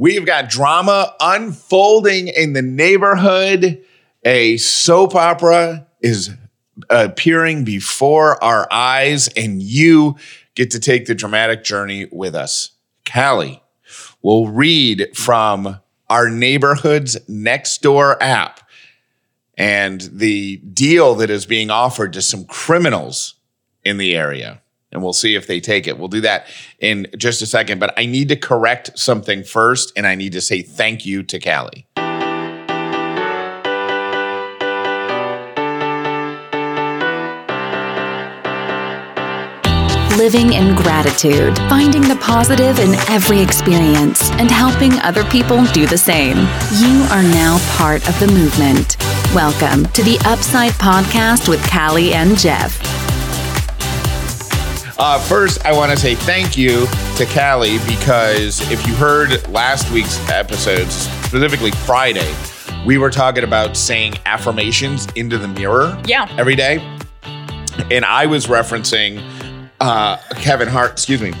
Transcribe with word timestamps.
We've 0.00 0.24
got 0.24 0.48
drama 0.48 1.14
unfolding 1.20 2.28
in 2.28 2.54
the 2.54 2.62
neighborhood. 2.62 3.84
A 4.24 4.56
soap 4.56 5.14
opera 5.14 5.86
is 6.00 6.30
appearing 6.88 7.64
before 7.64 8.42
our 8.42 8.66
eyes, 8.72 9.28
and 9.36 9.60
you 9.60 10.16
get 10.54 10.70
to 10.70 10.80
take 10.80 11.04
the 11.04 11.14
dramatic 11.14 11.64
journey 11.64 12.08
with 12.10 12.34
us. 12.34 12.70
Callie 13.04 13.62
will 14.22 14.48
read 14.48 15.14
from 15.14 15.78
our 16.08 16.30
neighborhood's 16.30 17.18
next 17.28 17.82
door 17.82 18.16
app 18.22 18.66
and 19.58 20.00
the 20.14 20.56
deal 20.72 21.14
that 21.16 21.28
is 21.28 21.44
being 21.44 21.70
offered 21.70 22.14
to 22.14 22.22
some 22.22 22.46
criminals 22.46 23.34
in 23.84 23.98
the 23.98 24.16
area. 24.16 24.62
And 24.92 25.02
we'll 25.02 25.12
see 25.12 25.34
if 25.34 25.46
they 25.46 25.60
take 25.60 25.86
it. 25.86 25.98
We'll 25.98 26.08
do 26.08 26.20
that 26.22 26.46
in 26.80 27.06
just 27.16 27.42
a 27.42 27.46
second. 27.46 27.78
But 27.78 27.94
I 27.96 28.06
need 28.06 28.28
to 28.30 28.36
correct 28.36 28.98
something 28.98 29.44
first, 29.44 29.92
and 29.96 30.06
I 30.06 30.14
need 30.14 30.32
to 30.32 30.40
say 30.40 30.62
thank 30.62 31.06
you 31.06 31.22
to 31.22 31.38
Callie. 31.38 31.86
living 40.20 40.52
in 40.52 40.76
gratitude, 40.76 41.56
finding 41.60 42.02
the 42.02 42.16
positive 42.16 42.78
in 42.78 42.92
every 43.08 43.40
experience, 43.40 44.30
and 44.32 44.50
helping 44.50 44.92
other 45.00 45.24
people 45.24 45.64
do 45.72 45.86
the 45.86 45.96
same. 45.96 46.36
You 46.76 47.06
are 47.10 47.22
now 47.22 47.58
part 47.78 48.06
of 48.06 48.20
the 48.20 48.26
movement. 48.26 48.98
Welcome 49.34 49.86
to 49.92 50.02
the 50.02 50.18
Upside 50.26 50.72
Podcast 50.72 51.48
with 51.48 51.66
Callie 51.70 52.12
and 52.12 52.38
Jeff. 52.38 52.99
Uh, 55.02 55.18
first, 55.18 55.64
I 55.64 55.72
want 55.72 55.90
to 55.92 55.96
say 55.96 56.14
thank 56.14 56.58
you 56.58 56.86
to 57.16 57.26
Callie 57.32 57.78
because 57.86 58.60
if 58.70 58.86
you 58.86 58.94
heard 58.94 59.48
last 59.48 59.90
week's 59.90 60.18
episodes, 60.28 60.92
specifically 61.24 61.70
Friday, 61.70 62.30
we 62.84 62.98
were 62.98 63.08
talking 63.08 63.42
about 63.42 63.78
saying 63.78 64.14
affirmations 64.26 65.06
into 65.16 65.38
the 65.38 65.48
mirror 65.48 65.98
Yeah. 66.04 66.28
every 66.38 66.54
day. 66.54 66.78
And 67.90 68.04
I 68.04 68.26
was 68.26 68.46
referencing 68.46 69.22
uh, 69.80 70.18
Kevin 70.36 70.68
Hart, 70.68 70.92
excuse 70.92 71.22
me, 71.22 71.32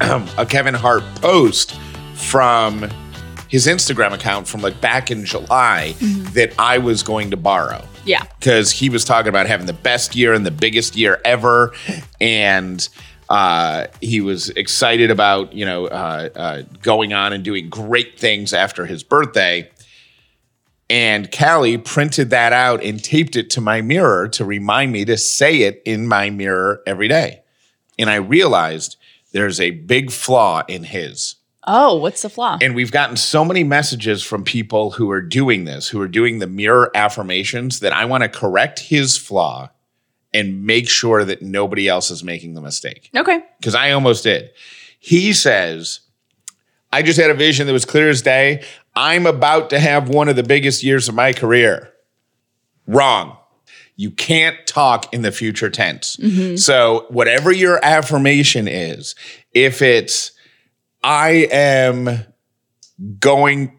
a 0.00 0.44
Kevin 0.44 0.74
Hart 0.74 1.04
post 1.16 1.78
from 2.14 2.88
his 3.48 3.68
Instagram 3.68 4.12
account 4.12 4.48
from 4.48 4.62
like 4.62 4.80
back 4.80 5.12
in 5.12 5.24
July 5.24 5.94
that 6.32 6.52
I 6.58 6.78
was 6.78 7.04
going 7.04 7.30
to 7.30 7.36
borrow 7.36 7.86
Yeah. 8.04 8.24
because 8.38 8.70
he 8.70 8.90
was 8.90 9.04
talking 9.04 9.28
about 9.28 9.46
having 9.46 9.66
the 9.66 9.72
best 9.72 10.14
year 10.14 10.32
and 10.34 10.44
the 10.44 10.50
biggest 10.50 10.96
year 10.96 11.20
ever, 11.24 11.72
and 12.20 12.86
uh, 13.28 13.86
he 14.00 14.20
was 14.20 14.50
excited 14.50 15.10
about 15.10 15.52
you 15.52 15.64
know 15.64 15.86
uh, 15.86 16.28
uh, 16.34 16.62
going 16.82 17.12
on 17.12 17.32
and 17.32 17.44
doing 17.44 17.68
great 17.68 18.18
things 18.18 18.52
after 18.52 18.86
his 18.86 19.02
birthday. 19.02 19.70
And 20.90 21.32
Callie 21.32 21.78
printed 21.78 22.30
that 22.30 22.52
out 22.52 22.84
and 22.84 23.02
taped 23.02 23.36
it 23.36 23.48
to 23.50 23.60
my 23.60 23.80
mirror 23.80 24.28
to 24.28 24.44
remind 24.44 24.92
me 24.92 25.04
to 25.06 25.16
say 25.16 25.62
it 25.62 25.82
in 25.86 26.06
my 26.06 26.28
mirror 26.28 26.82
every 26.86 27.08
day. 27.08 27.42
And 27.98 28.10
I 28.10 28.16
realized 28.16 28.96
there's 29.32 29.60
a 29.60 29.70
big 29.70 30.10
flaw 30.10 30.62
in 30.68 30.84
his. 30.84 31.36
Oh, 31.66 31.96
what's 31.96 32.22
the 32.22 32.28
flaw? 32.28 32.58
And 32.60 32.74
we've 32.74 32.92
gotten 32.92 33.16
so 33.16 33.44
many 33.44 33.64
messages 33.64 34.22
from 34.22 34.44
people 34.44 34.90
who 34.92 35.10
are 35.10 35.22
doing 35.22 35.64
this, 35.64 35.88
who 35.88 36.00
are 36.00 36.08
doing 36.08 36.38
the 36.38 36.46
mirror 36.46 36.90
affirmations, 36.94 37.80
that 37.80 37.92
I 37.92 38.04
want 38.04 38.22
to 38.22 38.28
correct 38.28 38.80
his 38.80 39.16
flaw 39.16 39.70
and 40.32 40.66
make 40.66 40.88
sure 40.88 41.24
that 41.24 41.42
nobody 41.42 41.88
else 41.88 42.10
is 42.10 42.24
making 42.24 42.54
the 42.54 42.60
mistake. 42.60 43.08
okay. 43.16 43.40
Because 43.58 43.74
I 43.74 43.92
almost 43.92 44.24
did. 44.24 44.50
He 44.98 45.32
says, 45.32 46.00
I 46.92 47.02
just 47.02 47.18
had 47.18 47.30
a 47.30 47.34
vision 47.34 47.66
that 47.66 47.72
was 47.72 47.84
clear 47.84 48.08
as 48.08 48.20
day. 48.20 48.64
I'm 48.96 49.26
about 49.26 49.70
to 49.70 49.78
have 49.78 50.08
one 50.08 50.28
of 50.28 50.36
the 50.36 50.42
biggest 50.42 50.82
years 50.82 51.08
of 51.08 51.14
my 51.14 51.32
career. 51.32 51.92
Wrong. 52.86 53.36
You 53.96 54.10
can't 54.10 54.56
talk 54.66 55.12
in 55.14 55.22
the 55.22 55.30
future 55.32 55.70
tense. 55.70 56.16
Mm-hmm. 56.16 56.56
So, 56.56 57.06
whatever 57.10 57.52
your 57.52 57.84
affirmation 57.84 58.66
is, 58.66 59.14
if 59.52 59.82
it's, 59.82 60.32
I 61.04 61.46
am 61.52 62.24
going, 63.20 63.78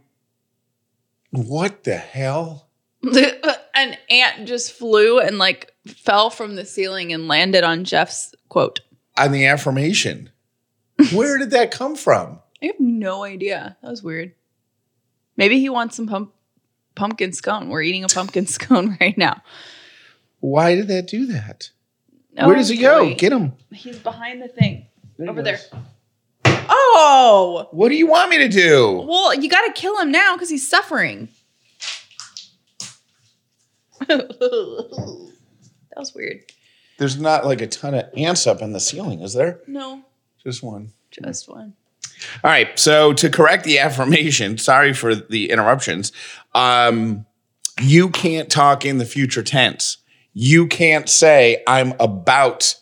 what 1.32 1.84
the 1.84 1.96
hell? 1.96 2.70
An 3.04 3.98
ant 4.12 4.48
just 4.48 4.72
flew 4.74 5.20
and 5.20 5.40
like 5.40 5.74
fell 5.88 6.30
from 6.30 6.56
the 6.56 6.66
ceiling 6.66 7.12
and 7.12 7.28
landed 7.28 7.64
on 7.64 7.84
Jeff's 7.84 8.36
quote. 8.48 8.82
On 9.18 9.32
the 9.32 9.48
affirmation. 9.48 10.30
Where 11.14 11.40
did 11.40 11.50
that 11.50 11.72
come 11.72 11.96
from? 11.96 12.40
I 12.62 12.68
have 12.68 12.80
no 12.80 13.24
idea. 13.24 13.76
That 13.82 13.90
was 13.90 14.04
weird. 14.04 14.34
Maybe 15.36 15.60
he 15.60 15.68
wants 15.70 15.96
some 15.96 16.06
pump- 16.08 16.34
pumpkin 16.94 17.34
scone. 17.34 17.70
We're 17.70 17.82
eating 17.82 18.04
a 18.04 18.08
pumpkin 18.08 18.46
scone 18.46 18.98
right 19.02 19.18
now. 19.18 19.42
Why 20.42 20.76
did 20.76 20.90
that 20.90 21.08
do 21.08 21.26
that? 21.28 21.72
Oh, 22.38 22.46
Where 22.48 22.56
does 22.56 22.70
he 22.70 22.78
go? 22.78 23.16
Get 23.16 23.34
him. 23.34 23.54
He's 23.74 23.98
behind 23.98 24.44
the 24.44 24.48
thing 24.48 24.86
over 25.28 25.42
there. 25.42 25.60
Oh, 26.70 27.68
What 27.72 27.90
do 27.90 27.96
you 27.96 28.08
want 28.08 28.30
me 28.30 28.38
to 28.40 28.48
do? 28.50 29.04
well, 29.08 29.34
you 29.34 29.50
got 29.50 29.66
to 29.68 29.74
kill 29.80 29.98
him 30.00 30.12
now 30.12 30.36
because 30.36 30.50
he's 30.50 30.68
suffering. 30.68 31.30
that 34.08 35.28
was 35.98 36.14
weird. 36.14 36.42
There's 36.98 37.20
not 37.20 37.46
like 37.46 37.62
a 37.62 37.68
ton 37.68 37.94
of 37.94 38.06
ants 38.16 38.48
up 38.48 38.62
in 38.62 38.72
the 38.74 38.80
ceiling, 38.80 39.22
is 39.22 39.34
there? 39.34 39.60
No, 39.68 40.02
Just 40.44 40.64
one. 40.64 40.92
just 41.12 41.50
one. 41.50 41.74
All 42.44 42.50
right. 42.52 42.78
So 42.80 43.12
to 43.14 43.30
correct 43.30 43.66
the 43.66 43.80
affirmation, 43.80 44.58
sorry 44.60 44.94
for 44.94 45.14
the 45.16 45.50
interruptions. 45.52 46.12
Um, 46.54 47.26
you 47.82 48.10
can't 48.10 48.50
talk 48.50 48.86
in 48.86 48.98
the 49.00 49.06
future 49.06 49.44
tense. 49.44 49.98
You 50.34 50.68
can't 50.68 51.10
say 51.10 51.62
I'm 51.68 51.94
about 52.00 52.76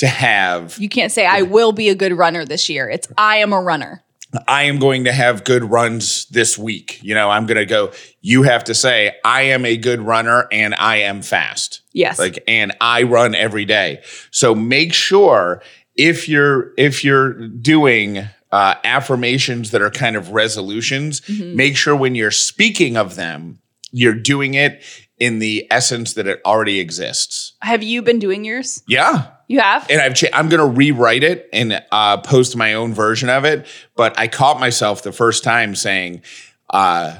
to 0.00 0.06
have. 0.08 0.76
You 0.78 0.88
can't 0.88 1.10
say 1.12 1.24
I 1.26 1.42
will 1.42 1.72
be 1.72 1.88
a 1.88 1.94
good 1.94 2.12
runner 2.12 2.44
this 2.44 2.68
year. 2.68 2.88
It's 2.90 3.08
I 3.16 3.36
am 3.38 3.52
a 3.52 3.60
runner. 3.60 4.02
I 4.46 4.62
am 4.64 4.78
going 4.78 5.04
to 5.04 5.12
have 5.12 5.42
good 5.42 5.64
runs 5.64 6.26
this 6.26 6.56
week. 6.56 7.00
You 7.02 7.14
know, 7.14 7.30
I'm 7.30 7.46
going 7.46 7.56
to 7.58 7.66
go. 7.66 7.90
You 8.20 8.44
have 8.44 8.62
to 8.64 8.74
say 8.74 9.16
I 9.24 9.42
am 9.42 9.64
a 9.64 9.76
good 9.76 10.00
runner 10.00 10.46
and 10.52 10.74
I 10.76 10.98
am 10.98 11.22
fast. 11.22 11.80
Yes. 11.92 12.20
like 12.20 12.44
and 12.46 12.70
i 12.80 13.02
run 13.02 13.34
every 13.34 13.64
day 13.64 14.00
so 14.30 14.54
make 14.54 14.94
sure 14.94 15.60
if 15.96 16.28
you're 16.28 16.70
if 16.78 17.02
you're 17.02 17.48
doing 17.48 18.18
uh, 18.52 18.74
affirmations 18.84 19.72
that 19.72 19.82
are 19.82 19.90
kind 19.90 20.14
of 20.14 20.30
resolutions 20.30 21.20
make 21.28 21.76
sure 21.76 21.96
when 21.96 22.14
you're 22.14 22.30
speaking 22.30 22.96
of 22.96 23.16
them 23.16 23.58
you're 23.90 24.14
doing 24.14 24.54
it 24.54 24.84
in 25.18 25.40
the 25.40 25.66
essence 25.68 26.14
that 26.14 26.28
it 26.28 26.40
already 26.46 26.78
exists 26.78 27.54
Have 27.60 27.82
you 27.82 28.02
been 28.02 28.20
doing 28.20 28.44
yours? 28.44 28.84
yeah 28.86 29.26
You 29.50 29.58
have? 29.58 29.90
and 29.90 30.00
I've 30.00 30.14
cha- 30.14 30.28
I'm 30.32 30.48
gonna 30.48 30.64
rewrite 30.64 31.24
it 31.24 31.48
and 31.52 31.82
uh, 31.90 32.18
post 32.18 32.56
my 32.56 32.74
own 32.74 32.94
version 32.94 33.28
of 33.28 33.44
it. 33.44 33.66
But 33.96 34.16
I 34.16 34.28
caught 34.28 34.60
myself 34.60 35.02
the 35.02 35.10
first 35.10 35.42
time 35.42 35.74
saying, 35.74 36.22
uh, 36.70 37.16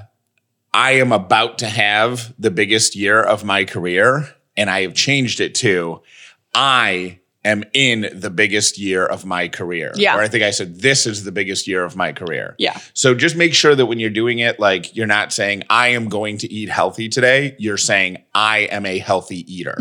"I 0.72 0.92
am 0.92 1.10
about 1.10 1.58
to 1.58 1.66
have 1.66 2.32
the 2.38 2.52
biggest 2.52 2.94
year 2.94 3.20
of 3.20 3.42
my 3.42 3.64
career," 3.64 4.28
and 4.56 4.70
I 4.70 4.82
have 4.82 4.94
changed 4.94 5.40
it 5.40 5.56
to, 5.56 6.02
"I." 6.54 7.16
Am 7.42 7.64
in 7.72 8.06
the 8.12 8.28
biggest 8.28 8.76
year 8.78 9.06
of 9.06 9.24
my 9.24 9.48
career. 9.48 9.92
Yeah. 9.94 10.14
Or 10.14 10.20
I 10.20 10.28
think 10.28 10.44
I 10.44 10.50
said, 10.50 10.80
this 10.82 11.06
is 11.06 11.24
the 11.24 11.32
biggest 11.32 11.66
year 11.66 11.84
of 11.84 11.96
my 11.96 12.12
career. 12.12 12.54
Yeah. 12.58 12.78
So 12.92 13.14
just 13.14 13.34
make 13.34 13.54
sure 13.54 13.74
that 13.74 13.86
when 13.86 13.98
you're 13.98 14.10
doing 14.10 14.40
it, 14.40 14.60
like 14.60 14.94
you're 14.94 15.06
not 15.06 15.32
saying, 15.32 15.62
I 15.70 15.88
am 15.88 16.10
going 16.10 16.36
to 16.36 16.52
eat 16.52 16.68
healthy 16.68 17.08
today. 17.08 17.56
You're 17.58 17.78
saying, 17.78 18.18
I 18.34 18.68
am 18.70 18.84
a 18.84 18.98
healthy 18.98 19.50
eater. 19.50 19.74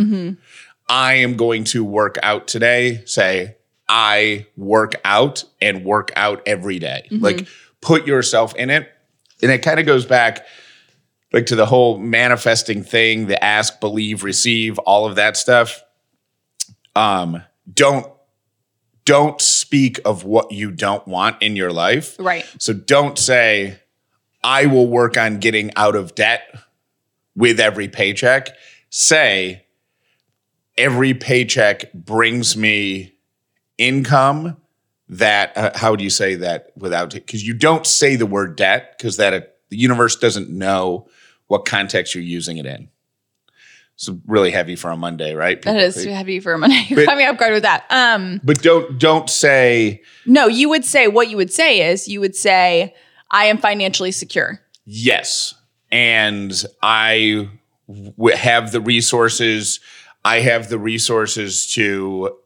I 0.90 1.16
am 1.16 1.38
going 1.38 1.64
to 1.66 1.86
work 1.86 2.18
out 2.24 2.48
today. 2.48 3.04
Say, 3.06 3.56
I 3.88 4.48
work 4.58 4.96
out 5.06 5.44
and 5.62 5.86
work 5.86 6.12
out 6.16 6.42
every 6.46 6.80
day. 6.80 7.08
Like 7.12 7.48
put 7.82 8.08
yourself 8.08 8.56
in 8.56 8.70
it. 8.70 8.92
And 9.42 9.52
it 9.52 9.60
kind 9.60 9.80
of 9.80 9.86
goes 9.86 10.06
back 10.06 10.46
like 11.32 11.46
to 11.48 11.56
the 11.56 11.66
whole 11.66 11.98
manifesting 11.98 12.84
thing, 12.84 13.28
the 13.28 13.42
ask, 13.44 13.80
believe, 13.80 14.24
receive, 14.24 14.78
all 14.80 15.06
of 15.06 15.16
that 15.16 15.38
stuff. 15.38 15.84
Um, 16.96 17.44
don't 17.72 18.08
don't 19.06 19.42
speak 19.42 20.00
of 20.06 20.24
what 20.24 20.52
you 20.52 20.70
don't 20.70 21.08
want 21.08 21.42
in 21.42 21.56
your 21.56 21.72
life. 21.72 22.16
Right. 22.20 22.46
So 22.60 22.74
don't 22.74 23.18
say, 23.18 23.80
I 24.44 24.68
will 24.68 24.88
work 24.88 25.18
on 25.18 25.40
getting 25.40 25.72
out 25.76 25.96
of 25.96 26.14
debt 26.14 26.44
with 27.36 27.60
every 27.60 27.88
paycheck. 27.88 28.50
Say, 28.92 29.66
every 30.80 31.14
paycheck 31.14 31.92
brings 31.94 32.58
me 32.58 33.14
income 33.78 34.58
that, 35.10 35.56
uh, 35.58 35.72
how 35.76 35.92
would 35.92 36.02
you 36.02 36.10
say 36.10 36.36
that 36.36 36.72
without, 36.76 37.12
because 37.14 37.46
you 37.46 37.54
don't 37.54 37.86
say 37.86 38.16
the 38.16 38.26
word 38.26 38.56
debt 38.56 38.96
because 38.98 39.18
that 39.18 39.34
uh, 39.34 39.42
the 39.70 39.78
universe 39.78 40.16
doesn't 40.16 40.50
know 40.50 41.08
what 41.48 41.66
context 41.66 42.14
you're 42.16 42.24
using 42.24 42.58
it 42.58 42.66
in. 42.66 42.90
It's 43.96 44.10
really 44.28 44.52
heavy 44.52 44.76
for 44.78 44.92
a 44.92 44.96
Monday, 44.98 45.34
right? 45.36 45.62
That 45.64 45.76
is 45.78 46.02
too 46.02 46.10
heavy 46.12 46.40
for 46.40 46.54
a 46.54 46.58
Monday. 46.58 46.86
You 46.88 46.96
But- 46.96 47.06
caught 47.06 47.18
me 47.18 47.26
off 47.26 47.38
guard 47.38 47.52
with 47.54 47.64
that. 47.64 47.86
Um, 47.90 48.40
But 48.44 48.62
don't 48.62 48.98
don't 48.98 49.30
say 49.30 50.02
no, 50.26 50.48
you 50.48 50.70
would 50.70 50.86
say 50.86 51.08
what 51.10 51.30
you 51.30 51.36
would 51.36 51.52
say 51.52 51.90
is 51.92 52.08
you 52.08 52.22
would 52.22 52.36
say, 52.36 52.96
I 53.32 53.46
am 53.46 53.58
financially 53.58 54.12
secure. 54.12 54.62
Yes. 54.86 55.54
And 55.92 56.54
I 56.82 57.50
w- 57.90 58.36
have 58.38 58.72
the 58.72 58.80
resources. 58.80 59.80
I 60.30 60.42
have 60.42 60.70
the 60.70 60.78
resources 60.78 61.66
to 61.74 62.38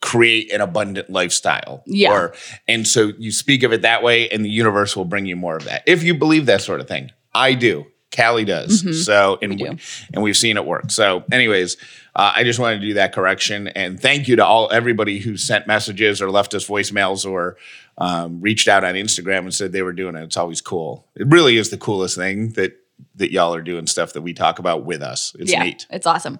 create 0.00 0.50
an 0.52 0.60
abundant 0.60 1.10
lifestyle. 1.10 1.82
Yeah. 1.86 2.12
Or, 2.12 2.34
and 2.66 2.88
so 2.88 3.12
you 3.18 3.30
speak 3.30 3.62
of 3.62 3.72
it 3.72 3.82
that 3.82 4.02
way, 4.02 4.30
and 4.30 4.44
the 4.44 4.50
universe 4.50 4.96
will 4.96 5.04
bring 5.04 5.26
you 5.26 5.36
more 5.36 5.56
of 5.56 5.64
that. 5.64 5.82
If 5.86 6.02
you 6.02 6.14
believe 6.14 6.46
that 6.46 6.62
sort 6.62 6.80
of 6.80 6.88
thing, 6.88 7.10
I 7.34 7.54
do. 7.54 7.86
Callie 8.14 8.44
does. 8.44 9.04
So, 9.04 9.38
and, 9.40 9.58
we, 9.58 9.70
we 9.70 9.78
and 10.12 10.22
we've 10.22 10.36
seen 10.36 10.56
it 10.56 10.66
work. 10.66 10.90
So, 10.90 11.24
anyways, 11.32 11.76
uh, 12.14 12.32
I 12.34 12.44
just 12.44 12.58
wanted 12.58 12.80
to 12.80 12.86
do 12.88 12.94
that 12.94 13.12
correction. 13.12 13.68
And 13.68 14.00
thank 14.00 14.28
you 14.28 14.36
to 14.36 14.44
all 14.44 14.70
everybody 14.70 15.18
who 15.18 15.36
sent 15.36 15.66
messages 15.66 16.20
or 16.20 16.30
left 16.30 16.54
us 16.54 16.66
voicemails 16.66 17.30
or 17.30 17.56
um, 17.98 18.40
reached 18.40 18.68
out 18.68 18.84
on 18.84 18.94
Instagram 18.94 19.40
and 19.40 19.54
said 19.54 19.72
they 19.72 19.82
were 19.82 19.94
doing 19.94 20.14
it. 20.14 20.22
It's 20.22 20.36
always 20.36 20.60
cool. 20.60 21.06
It 21.14 21.26
really 21.28 21.56
is 21.56 21.70
the 21.70 21.78
coolest 21.78 22.16
thing 22.16 22.52
that 22.52 22.78
that 23.16 23.32
y'all 23.32 23.54
are 23.54 23.62
doing 23.62 23.86
stuff 23.86 24.12
that 24.12 24.22
we 24.22 24.32
talk 24.32 24.58
about 24.58 24.84
with 24.84 25.02
us. 25.02 25.34
It's 25.38 25.50
yeah, 25.50 25.62
neat. 25.64 25.86
it's 25.90 26.06
awesome. 26.06 26.38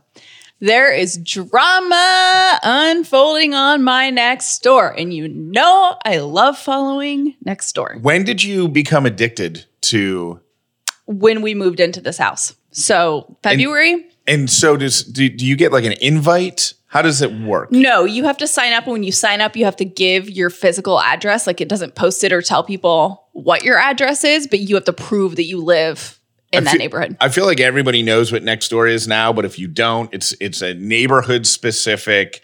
There 0.62 0.92
is 0.92 1.18
drama 1.18 2.60
unfolding 2.62 3.52
on 3.52 3.82
my 3.82 4.10
next 4.10 4.62
door, 4.62 4.94
and 4.96 5.12
you 5.12 5.26
know 5.26 5.96
I 6.04 6.18
love 6.18 6.56
following 6.56 7.34
next 7.44 7.72
door. 7.72 7.98
When 8.00 8.22
did 8.22 8.44
you 8.44 8.68
become 8.68 9.04
addicted 9.04 9.64
to? 9.80 10.40
When 11.06 11.42
we 11.42 11.56
moved 11.56 11.80
into 11.80 12.00
this 12.00 12.16
house, 12.16 12.54
so 12.70 13.36
February. 13.42 14.06
And 14.28 14.48
so 14.48 14.76
does 14.76 15.02
do, 15.02 15.28
do 15.28 15.44
you 15.44 15.56
get 15.56 15.72
like 15.72 15.82
an 15.82 15.94
invite? 16.00 16.74
How 16.86 17.02
does 17.02 17.22
it 17.22 17.32
work? 17.32 17.72
No, 17.72 18.04
you 18.04 18.22
have 18.22 18.38
to 18.38 18.46
sign 18.46 18.72
up. 18.72 18.84
And 18.84 18.92
when 18.92 19.02
you 19.02 19.10
sign 19.10 19.40
up, 19.40 19.56
you 19.56 19.64
have 19.64 19.74
to 19.78 19.84
give 19.84 20.30
your 20.30 20.48
physical 20.48 21.00
address. 21.00 21.44
Like 21.44 21.60
it 21.60 21.68
doesn't 21.68 21.96
post 21.96 22.22
it 22.22 22.32
or 22.32 22.40
tell 22.40 22.62
people 22.62 23.26
what 23.32 23.64
your 23.64 23.78
address 23.78 24.22
is, 24.22 24.46
but 24.46 24.60
you 24.60 24.76
have 24.76 24.84
to 24.84 24.92
prove 24.92 25.34
that 25.34 25.44
you 25.44 25.60
live 25.60 26.20
in 26.52 26.58
I 26.58 26.64
that 26.64 26.70
feel- 26.72 26.78
neighborhood. 26.78 27.16
I 27.20 27.28
feel 27.28 27.46
like 27.46 27.60
everybody 27.60 28.02
knows 28.02 28.30
what 28.32 28.42
next 28.42 28.68
door 28.68 28.86
is 28.86 29.08
now, 29.08 29.32
but 29.32 29.44
if 29.44 29.58
you 29.58 29.68
don't, 29.68 30.12
it's 30.12 30.34
it's 30.40 30.62
a 30.62 30.74
neighborhood 30.74 31.46
specific, 31.46 32.42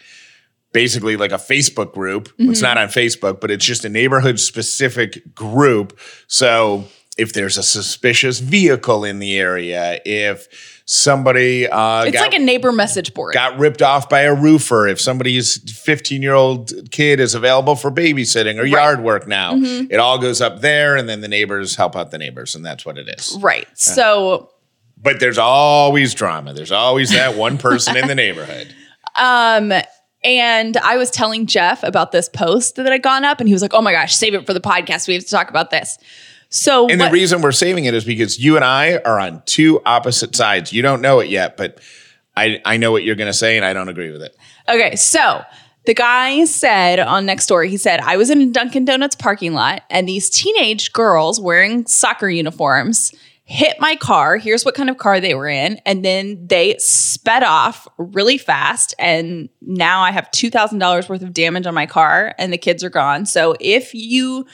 basically 0.73 1.17
like 1.17 1.33
a 1.33 1.37
Facebook 1.37 1.93
group. 1.93 2.29
Mm-hmm. 2.37 2.51
It's 2.51 2.63
not 2.63 2.79
on 2.79 2.89
Facebook, 2.89 3.41
but 3.41 3.51
it's 3.51 3.65
just 3.65 3.85
a 3.85 3.89
neighborhood 3.89 4.41
specific 4.41 5.35
group. 5.35 5.99
So 6.27 6.85
if 7.17 7.33
there's 7.33 7.59
a 7.59 7.63
suspicious 7.63 8.39
vehicle 8.39 9.05
in 9.05 9.19
the 9.19 9.39
area, 9.39 10.01
if 10.05 10.78
somebody 10.91 11.69
uh, 11.69 12.05
It's 12.05 12.15
got, 12.15 12.23
like 12.23 12.35
a 12.35 12.39
neighbor 12.43 12.73
message 12.73 13.13
board. 13.13 13.35
got 13.35 13.59
ripped 13.59 13.83
off 13.83 14.09
by 14.09 14.23
a 14.23 14.35
roofer, 14.35 14.89
if 14.89 14.99
somebody's 14.99 15.59
15 15.79 16.23
year 16.23 16.33
old 16.33 16.73
kid 16.91 17.21
is 17.21 17.35
available 17.35 17.77
for 17.77 17.91
babysitting 17.91 18.59
or 18.59 18.65
yard 18.65 19.03
work 19.05 19.29
now, 19.29 19.53
Mm-hmm. 19.53 19.93
it 19.93 19.97
all 20.01 20.19
goes 20.19 20.41
up 20.41 20.61
there, 20.63 20.97
and 20.97 21.07
then 21.09 21.21
the 21.21 21.29
neighbors 21.29 21.77
help 21.77 21.95
out 21.95 22.11
the 22.11 22.17
neighbors, 22.19 22.55
and 22.55 22.65
that's 22.65 22.87
what 22.87 22.97
it 22.97 23.07
is. 23.19 23.37
right. 23.41 23.67
So 23.75 24.51
But 24.97 25.21
there's 25.21 25.37
always 25.39 26.15
drama. 26.15 26.55
There's 26.55 26.73
always 26.73 27.11
that 27.11 27.37
one 27.37 27.59
person 27.59 27.95
in 27.97 28.09
the 28.09 28.15
neighborhood. 28.15 28.75
Um, 29.17 29.73
and 30.23 30.77
I 30.77 30.97
was 30.97 31.11
telling 31.11 31.47
Jeff 31.47 31.83
about 31.83 32.13
this 32.13 32.29
post 32.29 32.77
that 32.77 32.87
had 32.87 33.03
gone 33.03 33.25
up, 33.25 33.41
and 33.41 33.49
he 33.49 33.53
was 33.53 33.63
like, 33.63 33.75
"Oh 33.75 33.83
my 33.83 33.91
gosh, 33.91 34.15
save 34.15 34.33
it 34.35 34.47
for 34.47 34.55
the 34.55 34.61
podcast. 34.61 35.09
We 35.09 35.15
have 35.15 35.25
to 35.25 35.31
talk 35.31 35.51
about 35.51 35.71
this." 35.71 35.99
So, 36.51 36.89
And 36.89 36.99
what- 36.99 37.07
the 37.07 37.13
reason 37.13 37.43
we're 37.43 37.53
saving 37.53 37.85
it 37.85 37.95
is 37.95 38.05
because 38.05 38.39
you 38.39 38.57
and 38.57 38.65
I 38.65 38.97
are 39.05 39.21
on 39.21 39.43
two 39.47 39.81
opposite 39.85 40.35
sides. 40.35 40.73
You 40.73 40.83
don't 40.83 41.03
know 41.03 41.21
it 41.21 41.29
yet, 41.29 41.57
but 41.57 41.79
I, 42.37 42.61
I 42.65 42.77
know 42.77 42.93
what 42.93 43.03
you're 43.05 43.17
going 43.17 43.31
to 43.31 43.37
say, 43.37 43.57
and 43.57 43.67
I 43.67 43.73
don't 43.73 43.89
agree 43.89 44.11
with 44.11 44.23
it. 44.23 44.37
okay, 44.69 44.95
so 44.97 45.43
the 45.87 45.95
guy 45.95 46.45
said 46.45 46.99
on 47.01 47.27
next 47.27 47.47
door, 47.47 47.65
he 47.65 47.77
said, 47.77 48.01
"I 48.01 48.17
was 48.17 48.31
in 48.31 48.41
a 48.43 48.47
Dunkin' 48.47 48.85
Donuts 48.85 49.17
parking 49.17 49.55
lot, 49.55 49.83
and 49.91 50.09
these 50.09 50.31
teenage 50.31 50.93
girls 50.93 51.41
wearing 51.41 51.87
soccer 51.87 52.29
uniforms." 52.29 53.13
Hit 53.51 53.81
my 53.81 53.97
car. 53.97 54.37
Here's 54.37 54.67
what 54.67 54.75
kind 54.75 54.91
of 54.91 54.99
car 54.99 55.21
they 55.21 55.35
were 55.35 55.49
in. 55.49 55.81
And 55.87 56.05
then 56.05 56.47
they 56.49 56.77
sped 56.79 57.43
off 57.43 57.89
really 57.97 58.37
fast. 58.37 58.95
And 58.99 59.49
now 59.63 60.03
I 60.03 60.11
have 60.11 60.31
$2,000 60.33 61.09
worth 61.09 61.23
of 61.23 61.33
damage 61.33 61.65
on 61.67 61.73
my 61.73 61.87
car, 61.87 62.35
and 62.37 62.53
the 62.53 62.59
kids 62.59 62.85
are 62.85 62.91
gone. 62.91 63.25
So 63.25 63.57
if 63.59 63.95
you 63.95 64.45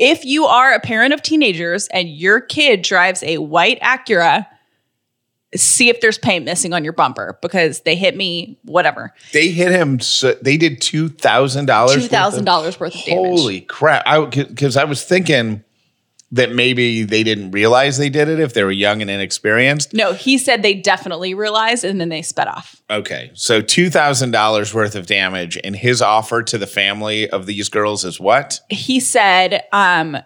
if 0.00 0.24
you 0.24 0.46
are 0.46 0.72
a 0.72 0.80
parent 0.80 1.12
of 1.12 1.22
teenagers 1.22 1.86
and 1.88 2.08
your 2.08 2.40
kid 2.40 2.82
drives 2.82 3.22
a 3.22 3.36
white 3.38 3.78
Acura, 3.80 4.46
see 5.54 5.90
if 5.90 6.00
there's 6.00 6.16
paint 6.16 6.46
missing 6.46 6.72
on 6.72 6.82
your 6.82 6.94
bumper 6.94 7.38
because 7.42 7.80
they 7.80 7.94
hit 7.94 8.16
me, 8.16 8.58
whatever. 8.64 9.12
They 9.32 9.48
hit 9.48 9.70
him. 9.72 10.00
So 10.00 10.32
they 10.40 10.56
did 10.56 10.80
two 10.80 11.10
thousand 11.10 11.66
dollars. 11.66 11.94
Two 11.94 12.08
thousand 12.08 12.46
dollars 12.46 12.80
worth 12.80 12.94
of 12.94 13.04
damage. 13.04 13.38
Holy 13.38 13.60
crap! 13.60 14.02
I 14.06 14.24
because 14.24 14.76
I 14.76 14.84
was 14.84 15.04
thinking 15.04 15.62
that 16.32 16.52
maybe 16.52 17.02
they 17.02 17.22
didn't 17.24 17.50
realize 17.50 17.98
they 17.98 18.08
did 18.08 18.28
it 18.28 18.38
if 18.38 18.54
they 18.54 18.62
were 18.62 18.70
young 18.70 19.02
and 19.02 19.10
inexperienced. 19.10 19.92
No, 19.92 20.12
he 20.12 20.38
said 20.38 20.62
they 20.62 20.74
definitely 20.74 21.34
realized 21.34 21.84
and 21.84 22.00
then 22.00 22.08
they 22.08 22.22
sped 22.22 22.46
off. 22.46 22.80
Okay, 22.88 23.30
so 23.34 23.60
two 23.60 23.90
thousand 23.90 24.30
dollars 24.30 24.72
worth 24.72 24.94
of 24.94 25.06
damage, 25.06 25.58
and 25.64 25.74
his 25.74 26.00
offer 26.00 26.42
to 26.44 26.56
the 26.56 26.66
family 26.66 27.28
of 27.28 27.46
these 27.46 27.68
girls 27.68 28.04
is 28.04 28.20
what? 28.20 28.60
He 28.70 29.00
said, 29.00 29.64
um, 29.72 30.16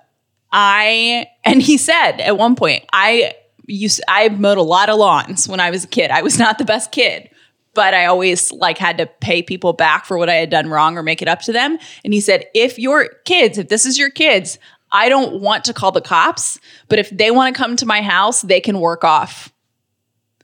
I 0.52 1.26
and 1.44 1.62
he 1.62 1.78
said 1.78 2.20
at 2.20 2.36
one 2.36 2.54
point, 2.54 2.84
I 2.92 3.34
used 3.66 4.02
I 4.06 4.28
mowed 4.28 4.58
a 4.58 4.62
lot 4.62 4.90
of 4.90 4.98
lawns 4.98 5.48
when 5.48 5.60
I 5.60 5.70
was 5.70 5.84
a 5.84 5.88
kid. 5.88 6.10
I 6.10 6.22
was 6.22 6.38
not 6.38 6.58
the 6.58 6.64
best 6.64 6.92
kid. 6.92 7.30
But 7.72 7.92
I 7.92 8.06
always 8.06 8.52
like 8.52 8.78
had 8.78 8.98
to 8.98 9.06
pay 9.06 9.42
people 9.42 9.72
back 9.72 10.04
for 10.04 10.16
what 10.16 10.30
I 10.30 10.34
had 10.34 10.48
done 10.48 10.70
wrong 10.70 10.96
or 10.96 11.02
make 11.02 11.20
it 11.20 11.26
up 11.26 11.40
to 11.40 11.52
them. 11.52 11.76
And 12.04 12.14
he 12.14 12.20
said, 12.20 12.44
if 12.54 12.78
your 12.78 13.08
kids, 13.24 13.58
if 13.58 13.68
this 13.68 13.84
is 13.84 13.98
your 13.98 14.10
kids, 14.10 14.60
I 14.94 15.10
don't 15.10 15.40
want 15.42 15.64
to 15.64 15.74
call 15.74 15.92
the 15.92 16.00
cops, 16.00 16.58
but 16.88 16.98
if 16.98 17.10
they 17.10 17.30
want 17.30 17.54
to 17.54 17.58
come 17.62 17.76
to 17.76 17.84
my 17.84 18.00
house, 18.00 18.40
they 18.42 18.60
can 18.60 18.78
work 18.80 19.04
off 19.04 19.52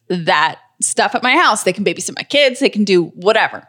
that 0.08 0.58
stuff 0.82 1.14
at 1.14 1.22
my 1.22 1.36
house. 1.36 1.62
They 1.62 1.72
can 1.72 1.84
babysit 1.84 2.16
my 2.16 2.22
kids, 2.24 2.60
they 2.60 2.68
can 2.68 2.84
do 2.84 3.04
whatever. 3.14 3.66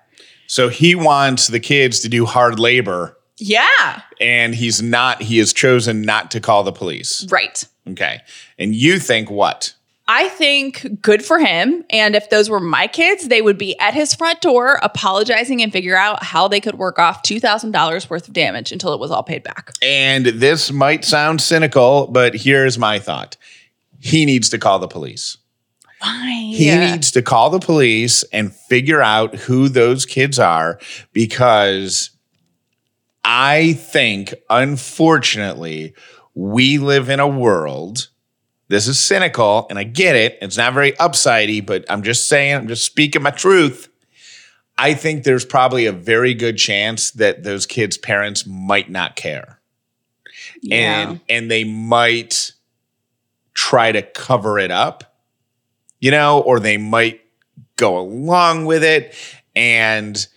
So 0.48 0.68
he 0.68 0.96
wants 0.96 1.48
the 1.48 1.60
kids 1.60 2.00
to 2.02 2.10
do 2.10 2.26
hard 2.26 2.60
labor, 2.60 3.18
Yeah. 3.38 4.02
and 4.20 4.54
he's 4.56 4.82
not. 4.82 5.22
He 5.22 5.38
has 5.38 5.54
chosen 5.54 6.02
not 6.02 6.32
to 6.32 6.40
call 6.42 6.64
the 6.64 6.74
police. 6.74 7.26
Right. 7.30 7.64
Okay, 7.90 8.20
and 8.60 8.76
you 8.76 9.00
think 9.00 9.30
what? 9.32 9.74
I 10.14 10.28
think 10.28 11.02
good 11.02 11.24
for 11.24 11.40
him. 11.40 11.86
And 11.90 12.18
if 12.18 12.30
those 12.30 12.50
were 12.50 12.60
my 12.60 12.88
kids, 12.88 13.30
they 13.30 13.42
would 13.42 13.58
be 13.58 13.80
at 13.80 13.94
his 13.94 14.14
front 14.14 14.42
door 14.42 14.78
apologizing 14.84 15.62
and 15.62 15.72
figure 15.72 15.96
out 15.96 16.22
how 16.22 16.50
they 16.50 16.60
could 16.60 16.76
work 16.76 17.00
off 17.00 17.24
$2,000 17.24 18.10
worth 18.10 18.28
of 18.28 18.34
damage 18.34 18.74
until 18.74 18.94
it 18.94 19.00
was 19.00 19.10
all 19.10 19.24
paid 19.24 19.42
back. 19.42 19.72
And 19.82 20.26
this 20.26 20.70
might 20.70 21.06
sound 21.06 21.40
cynical, 21.40 22.08
but 22.08 22.36
here's 22.36 22.78
my 22.78 23.00
thought: 23.00 23.38
he 24.00 24.26
needs 24.26 24.50
to 24.50 24.58
call 24.58 24.80
the 24.80 24.88
police. 24.90 25.38
Why? 26.00 26.52
He 26.56 26.76
needs 26.76 27.12
to 27.12 27.22
call 27.22 27.50
the 27.50 27.60
police 27.60 28.24
and 28.34 28.54
figure 28.54 29.02
out 29.02 29.36
who 29.36 29.70
those 29.70 30.06
kids 30.06 30.40
are 30.40 30.78
because 31.14 32.10
I 33.24 33.74
think, 33.74 34.34
unfortunately, 34.50 35.94
we 36.36 36.80
live 36.80 37.08
in 37.08 37.22
a 37.22 37.28
world. 37.30 38.10
This 38.72 38.88
is 38.88 39.00
cynical, 39.00 39.68
and 39.70 39.78
I 39.78 39.84
get 39.84 40.16
it. 40.16 40.40
It's 40.42 40.58
not 40.58 40.74
very 40.74 40.94
upsidey, 40.94 41.64
but 41.66 41.86
I'm 41.90 42.04
just 42.04 42.28
saying, 42.28 42.56
I'm 42.56 42.68
just 42.68 42.86
speaking 42.86 43.22
my 43.22 43.32
truth. 43.32 43.90
I 44.78 44.94
think 44.94 45.24
there's 45.24 45.46
probably 45.46 45.86
a 45.86 45.92
very 45.92 46.34
good 46.34 46.58
chance 46.58 47.12
that 47.12 47.44
those 47.44 47.66
kids' 47.66 47.98
parents 47.98 48.48
might 48.48 48.90
not 48.90 49.16
care 49.16 49.62
and 50.70 51.20
and 51.30 51.50
they 51.50 51.64
might 51.64 52.52
try 53.54 53.92
to 53.92 54.02
cover 54.02 54.60
it 54.60 54.72
up 54.72 55.16
you 56.00 56.12
know 56.12 56.42
or 56.42 56.60
they 56.60 56.78
might 56.78 57.22
go 57.78 57.98
along 57.98 58.66
with 58.66 58.84
it 58.84 59.16
and 59.56 60.28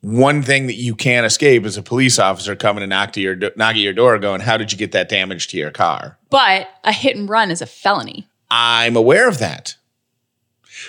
one 0.00 0.42
thing 0.42 0.66
that 0.68 0.74
you 0.74 0.94
can't 0.94 1.26
escape 1.26 1.64
is 1.64 1.76
a 1.76 1.82
police 1.82 2.18
officer 2.18 2.54
coming 2.54 2.80
to 2.80 2.86
knock 2.86 3.12
to 3.12 3.20
your 3.20 3.34
knock 3.34 3.70
at 3.70 3.76
your 3.76 3.92
door 3.92 4.18
going 4.18 4.40
how 4.40 4.56
did 4.56 4.70
you 4.72 4.78
get 4.78 4.92
that 4.92 5.08
damage 5.08 5.48
to 5.48 5.56
your 5.56 5.70
car 5.70 6.18
but 6.30 6.68
a 6.84 6.92
hit 6.92 7.16
and 7.16 7.28
run 7.28 7.50
is 7.50 7.60
a 7.60 7.66
felony. 7.66 8.28
i'm 8.50 8.96
aware 8.96 9.28
of 9.28 9.38
that 9.38 9.76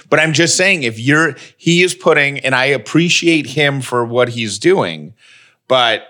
but 0.10 0.20
i'm 0.20 0.34
just 0.34 0.56
saying 0.56 0.84
if 0.84 1.00
you're 1.00 1.36
he 1.58 1.82
is 1.82 1.96
putting 1.96 2.40
and 2.40 2.54
i 2.54 2.66
appreciate 2.66 3.48
him 3.48 3.82
for 3.82 4.06
what 4.06 4.30
he's 4.30 4.60
doing 4.60 5.14
but 5.68 6.04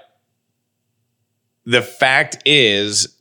the 1.66 1.82
fact 1.82 2.42
is 2.46 3.16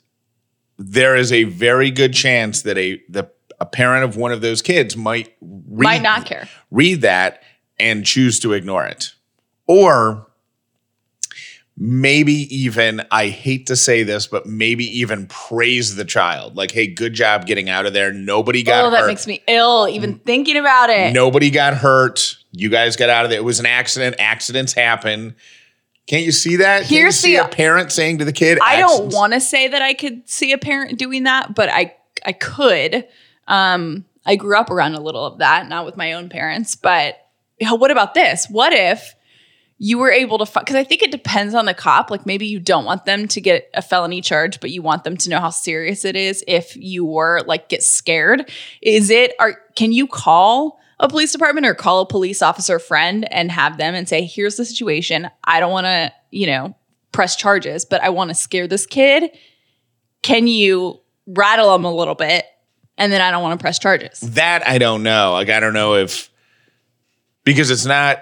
there 0.79 1.17
is 1.17 1.33
a 1.33 1.45
very 1.45 1.91
good 1.91 2.15
chance 2.15 2.63
that 2.63 2.79
a 2.79 3.01
the 3.09 3.31
a 3.61 3.67
parent 3.67 4.05
of 4.05 4.17
one 4.17 4.31
of 4.31 4.41
those 4.41 4.63
kids 4.63 4.97
might 4.97 5.35
read, 5.41 5.85
Might 5.85 6.03
not 6.03 6.27
care. 6.27 6.49
read 6.71 7.01
that 7.01 7.43
and 7.81 8.07
choose 8.07 8.39
to 8.41 8.53
ignore 8.53 8.87
it 8.87 9.15
or 9.69 10.27
maybe 11.81 12.33
even 12.55 13.01
i 13.13 13.29
hate 13.29 13.69
to 13.69 13.77
say 13.77 14.03
this 14.03 14.27
but 14.27 14.47
maybe 14.47 14.85
even 14.99 15.29
praise 15.29 15.95
the 15.95 16.05
child 16.05 16.57
like 16.57 16.73
hey 16.73 16.89
good 16.89 17.15
job 17.15 17.47
getting 17.47 17.69
out 17.69 17.87
of 17.87 17.93
there 17.93 18.13
nobody 18.13 18.65
got 18.65 18.81
hurt. 18.83 18.87
Oh, 18.89 18.91
that 18.91 19.01
hurt 19.03 19.07
makes 19.07 19.29
me 19.29 19.41
ill 19.47 19.87
even 19.89 20.19
thinking 20.19 20.57
about 20.57 20.91
it. 20.91 21.13
Nobody 21.13 21.51
got 21.51 21.75
hurt. 21.75 22.37
You 22.51 22.69
guys 22.69 22.97
got 22.97 23.11
out 23.11 23.25
of 23.25 23.31
there. 23.31 23.39
It 23.39 23.45
was 23.45 23.61
an 23.61 23.67
accident. 23.67 24.17
Accidents 24.19 24.73
happen. 24.73 25.37
Can't 26.09 26.25
you 26.25 26.33
see 26.33 26.57
that? 26.57 26.79
Can't 26.81 26.89
Here's 26.91 27.23
you 27.23 27.31
see 27.31 27.37
the- 27.37 27.45
a 27.45 27.49
parent 27.49 27.93
saying 27.93 28.19
to 28.19 28.25
the 28.25 28.33
kid, 28.33 28.59
I 28.61 28.81
don't 28.81 29.13
want 29.13 29.35
to 29.35 29.41
say 29.41 29.69
that 29.69 29.83
I 29.83 29.95
could 29.95 30.29
see 30.29 30.53
a 30.53 30.59
parent 30.59 30.99
doing 30.99 31.25
that, 31.25 31.55
but 31.55 31.69
I 31.69 31.95
I 32.27 32.33
could. 32.33 33.07
Um, 33.47 34.05
I 34.27 34.35
grew 34.37 34.59
up 34.59 34.71
around 34.71 34.95
a 34.95 35.01
little 35.01 35.25
of 35.25 35.39
that, 35.39 35.69
not 35.69 35.85
with 35.85 35.97
my 35.97 36.15
own 36.15 36.29
parents, 36.29 36.75
but 36.75 37.19
what 37.61 37.91
about 37.91 38.15
this? 38.15 38.47
What 38.51 38.73
if 38.73 39.15
you 39.79 39.99
were 39.99 40.11
able 40.11 40.45
to 40.45 40.61
because 40.61 40.77
I 40.77 40.85
think 40.85 41.03
it 41.03 41.13
depends 41.13 41.55
on 41.55 41.65
the 41.65 41.75
cop. 41.75 42.11
Like 42.11 42.27
maybe 42.27 42.47
you 42.47 42.59
don't 42.59 42.85
want 42.85 43.05
them 43.05 43.29
to 43.29 43.41
get 43.41 43.71
a 43.75 43.83
felony 43.83 44.21
charge, 44.21 44.61
but 44.61 44.71
you 44.71 44.83
want 44.83 45.05
them 45.05 45.17
to 45.17 45.31
know 45.31 45.39
how 45.39 45.51
serious 45.51 46.05
it 46.05 46.17
is 46.17 46.45
if 46.49 46.77
you 46.77 47.05
were 47.05 47.43
like 47.47 47.69
get 47.69 47.83
scared. 47.83 48.51
Is 48.83 49.09
it 49.09 49.35
are 49.39 49.61
can 49.77 49.93
you 49.93 50.09
call 50.09 50.81
a 51.01 51.09
police 51.09 51.33
department 51.33 51.67
or 51.67 51.75
call 51.75 52.01
a 52.01 52.07
police 52.07 52.43
officer 52.43 52.79
friend 52.79 53.33
and 53.33 53.53
have 53.53 53.79
them 53.79 53.95
and 53.95 54.09
say, 54.09 54.25
here's 54.25 54.57
the 54.57 54.65
situation. 54.65 55.31
I 55.45 55.61
don't 55.61 55.71
want 55.71 55.85
to, 55.85 56.13
you 56.31 56.47
know, 56.47 56.75
press 57.13 57.37
charges, 57.37 57.85
but 57.85 58.03
I 58.03 58.09
want 58.09 58.31
to 58.31 58.35
scare 58.35 58.67
this 58.67 58.85
kid. 58.85 59.31
Can 60.23 60.49
you 60.49 61.01
rattle 61.27 61.73
them 61.73 61.85
a 61.85 61.95
little 61.95 62.17
bit? 62.17 62.47
And 62.97 63.13
then 63.13 63.21
I 63.21 63.31
don't 63.31 63.43
want 63.45 63.59
to 63.59 63.63
press 63.63 63.79
charges. 63.79 64.19
That 64.21 64.67
I 64.67 64.79
don't 64.79 65.05
know. 65.05 65.33
Like 65.33 65.51
I 65.51 65.61
don't 65.61 65.73
know 65.73 65.95
if 65.95 66.31
because 67.45 67.71
it's 67.71 67.87
not 67.87 68.21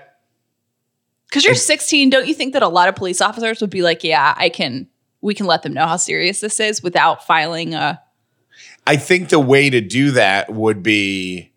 Because 1.28 1.45
you're 1.45 1.54
16, 1.54 2.11
don't 2.11 2.26
you 2.26 2.35
think 2.35 2.52
that 2.52 2.62
a 2.62 2.68
lot 2.68 2.88
of 2.88 2.95
police 2.95 3.21
officers 3.21 3.61
would 3.61 3.71
be 3.71 3.83
like, 3.83 4.04
yeah, 4.04 4.35
I 4.37 4.49
can, 4.49 4.88
we 5.21 5.35
can 5.35 5.47
let 5.47 5.62
them 5.62 5.73
know 5.73 5.87
how 5.87 5.97
serious 5.97 6.40
this 6.40 6.61
is 6.61 6.83
without 6.83 7.26
filing 7.26 7.75
a. 7.75 8.00
I 8.87 8.97
think 8.97 9.30
the 9.30 9.40
way 9.40 9.68
to 9.68 9.80
do 9.80 10.12
that 10.12 10.52
would 10.52 10.83
be 10.83 11.52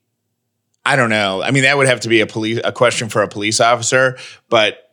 I 0.85 0.95
don't 0.95 1.11
know. 1.11 1.43
I 1.43 1.51
mean, 1.51 1.63
that 1.63 1.77
would 1.77 1.87
have 1.87 1.99
to 2.01 2.09
be 2.09 2.21
a 2.21 2.25
police 2.25 2.59
a 2.63 2.71
question 2.71 3.09
for 3.09 3.21
a 3.21 3.27
police 3.27 3.59
officer, 3.59 4.17
but 4.49 4.88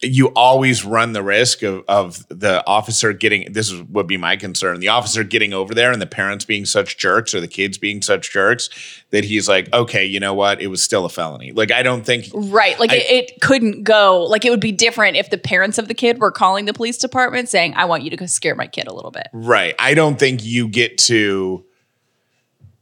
you 0.00 0.28
always 0.36 0.84
run 0.84 1.12
the 1.12 1.22
risk 1.24 1.62
of, 1.64 1.82
of 1.88 2.24
the 2.28 2.64
officer 2.68 3.12
getting 3.12 3.52
this 3.52 3.68
is 3.72 3.82
would 3.84 4.06
be 4.06 4.16
my 4.16 4.36
concern 4.36 4.78
the 4.78 4.86
officer 4.86 5.24
getting 5.24 5.52
over 5.52 5.74
there 5.74 5.90
and 5.90 6.00
the 6.00 6.06
parents 6.06 6.44
being 6.44 6.64
such 6.64 6.96
jerks 6.98 7.34
or 7.34 7.40
the 7.40 7.48
kids 7.48 7.78
being 7.78 8.00
such 8.00 8.30
jerks 8.32 8.70
that 9.10 9.24
he's 9.24 9.48
like 9.48 9.72
okay 9.72 10.04
you 10.04 10.20
know 10.20 10.32
what 10.34 10.60
it 10.62 10.68
was 10.68 10.80
still 10.82 11.04
a 11.04 11.08
felony 11.08 11.50
like 11.50 11.72
i 11.72 11.82
don't 11.82 12.06
think 12.06 12.26
Right. 12.32 12.78
Like 12.78 12.92
I- 12.92 12.96
it, 12.96 13.30
it 13.30 13.40
couldn't 13.40 13.82
go, 13.82 14.22
like 14.24 14.44
it 14.44 14.50
would 14.50 14.60
be 14.60 14.70
different 14.72 15.16
if 15.16 15.30
the 15.30 15.38
parents 15.38 15.78
of 15.78 15.88
the 15.88 15.94
kid 15.94 16.18
were 16.20 16.30
calling 16.30 16.66
the 16.66 16.72
police 16.74 16.98
department 16.98 17.48
saying, 17.48 17.74
I 17.74 17.84
want 17.86 18.02
you 18.04 18.10
to 18.10 18.16
go 18.16 18.26
scare 18.26 18.54
my 18.54 18.66
kid 18.68 18.86
a 18.86 18.94
little 18.94 19.10
bit. 19.10 19.26
right 19.32 19.74
i 19.80 19.94
don't 19.94 20.18
think 20.18 20.44
you 20.44 20.68
get 20.68 20.96
to 20.98 21.64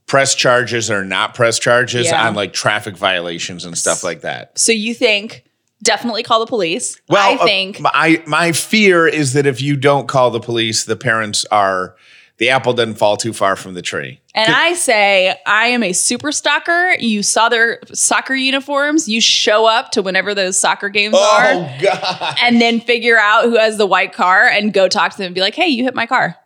press 0.07 0.35
charges 0.35 0.91
or 0.91 1.05
not 1.05 1.35
press 1.35 1.59
charges 1.59 2.07
Yeah. 2.07 2.29
on 2.29 2.35
like 2.35 2.53
traffic 2.53 2.97
violations 2.97 3.65
and 3.65 3.77
stuff 3.77 4.05
like 4.05 4.21
that 4.21 4.59
So 4.59 4.73
you 4.73 4.95
think 4.95 5.45
definitely 5.83 6.23
call 6.23 6.41
the 6.41 6.47
police. 6.47 7.01
Well, 7.09 7.27
I 7.27 7.43
uh, 7.43 7.45
think 7.45 7.81
my 7.81 8.23
my 8.27 8.53
fear 8.53 9.07
is 9.07 9.33
that 9.35 9.47
if 9.47 9.61
you 9.61 9.77
don't 9.77 10.09
call 10.09 10.31
the 10.31 10.41
police, 10.41 10.85
the 10.85 10.97
parents 10.97 11.45
are 11.47 11.97
the 12.39 12.51
apple 12.51 12.75
doesn't 12.75 12.97
fall 12.97 13.17
too 13.17 13.33
far 13.33 13.57
from 13.57 13.75
the 13.75 13.81
tree. 13.81 14.21
And 14.35 14.53
I 14.53 14.75
say, 14.75 15.35
I 15.47 15.69
am 15.69 15.83
a 15.83 15.95
super 15.95 16.31
stalker. 16.31 16.95
You 16.99 17.23
saw 17.23 17.49
their 17.49 17.81
soccer 17.95 18.35
uniforms. 18.35 19.09
You 19.09 19.23
show 19.23 19.65
up 19.65 19.93
to 19.93 20.03
whenever 20.03 20.35
those 20.35 20.59
soccer 20.59 20.91
games 20.91 21.15
are 21.15 21.21
Oh 21.55 21.79
God! 21.81 22.37
and 22.43 22.61
then 22.61 22.81
figure 22.81 23.17
out 23.17 23.45
who 23.45 23.57
has 23.57 23.79
the 23.79 23.87
white 23.87 24.13
car 24.13 24.47
and 24.47 24.75
go 24.75 24.89
talk 24.89 25.13
to 25.13 25.19
them 25.19 25.27
and 25.27 25.35
be 25.35 25.41
like, 25.41 25.55
hey, 25.55 25.69
you 25.69 25.85
hit 25.85 25.95
my 25.95 26.07
car. 26.07 26.37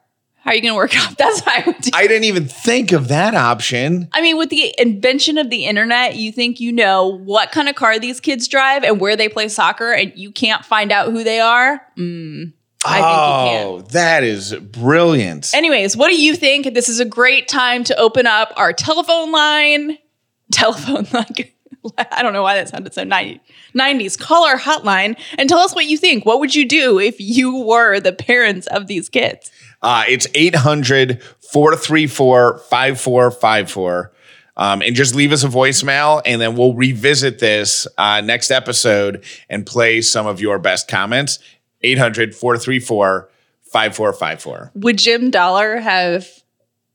How 0.50 0.54
are 0.54 0.56
you 0.56 0.62
going 0.62 0.72
to 0.72 0.76
work 0.76 0.96
out? 0.96 1.16
That's 1.16 1.42
what 1.42 1.60
I 1.60 1.64
would 1.64 1.80
do. 1.80 1.90
I 1.94 2.08
didn't 2.08 2.24
even 2.24 2.48
think 2.48 2.90
of 2.90 3.06
that 3.06 3.36
option. 3.36 4.08
I 4.10 4.20
mean, 4.20 4.36
with 4.36 4.50
the 4.50 4.74
invention 4.78 5.38
of 5.38 5.48
the 5.48 5.64
internet, 5.64 6.16
you 6.16 6.32
think 6.32 6.58
you 6.58 6.72
know 6.72 7.06
what 7.06 7.52
kind 7.52 7.68
of 7.68 7.76
car 7.76 8.00
these 8.00 8.18
kids 8.18 8.48
drive 8.48 8.82
and 8.82 8.98
where 8.98 9.14
they 9.14 9.28
play 9.28 9.46
soccer, 9.46 9.92
and 9.92 10.12
you 10.16 10.32
can't 10.32 10.64
find 10.64 10.90
out 10.90 11.12
who 11.12 11.22
they 11.22 11.38
are? 11.38 11.80
Mm, 11.96 12.52
I 12.84 12.94
think 12.94 13.04
you 13.04 13.60
can. 13.60 13.66
oh, 13.68 13.80
that 13.92 14.24
is 14.24 14.52
brilliant. 14.56 15.54
Anyways, 15.54 15.96
what 15.96 16.08
do 16.08 16.20
you 16.20 16.34
think? 16.34 16.74
This 16.74 16.88
is 16.88 16.98
a 16.98 17.04
great 17.04 17.46
time 17.46 17.84
to 17.84 17.96
open 17.96 18.26
up 18.26 18.52
our 18.56 18.72
telephone 18.72 19.30
line. 19.30 19.98
Telephone 20.50 21.06
line. 21.12 21.52
I 22.10 22.22
don't 22.22 22.32
know 22.32 22.42
why 22.42 22.56
that 22.56 22.68
sounded 22.68 22.92
so 22.92 23.04
90, 23.04 23.40
90s. 23.74 24.18
Call 24.18 24.44
our 24.44 24.58
hotline 24.58 25.16
and 25.38 25.48
tell 25.48 25.60
us 25.60 25.76
what 25.76 25.86
you 25.86 25.96
think. 25.96 26.26
What 26.26 26.40
would 26.40 26.56
you 26.56 26.66
do 26.66 26.98
if 26.98 27.20
you 27.20 27.64
were 27.64 28.00
the 28.00 28.12
parents 28.12 28.66
of 28.66 28.88
these 28.88 29.08
kids? 29.08 29.50
Uh, 29.82 30.04
it's 30.08 30.26
800 30.34 31.22
434 31.22 32.58
5454. 32.58 34.12
Um, 34.56 34.82
and 34.82 34.94
just 34.94 35.14
leave 35.14 35.32
us 35.32 35.42
a 35.42 35.48
voicemail, 35.48 36.20
and 36.26 36.38
then 36.38 36.54
we'll 36.54 36.74
revisit 36.74 37.38
this 37.38 37.86
uh, 37.96 38.20
next 38.20 38.50
episode 38.50 39.24
and 39.48 39.64
play 39.64 40.02
some 40.02 40.26
of 40.26 40.40
your 40.40 40.58
best 40.58 40.86
comments. 40.86 41.38
800 41.82 42.34
434 42.34 43.30
5454. 43.62 44.72
Would 44.74 44.98
Jim 44.98 45.30
Dauler 45.30 45.78
have 45.78 46.28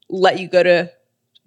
let 0.09 0.39
you 0.39 0.47
go 0.47 0.61
to 0.61 0.91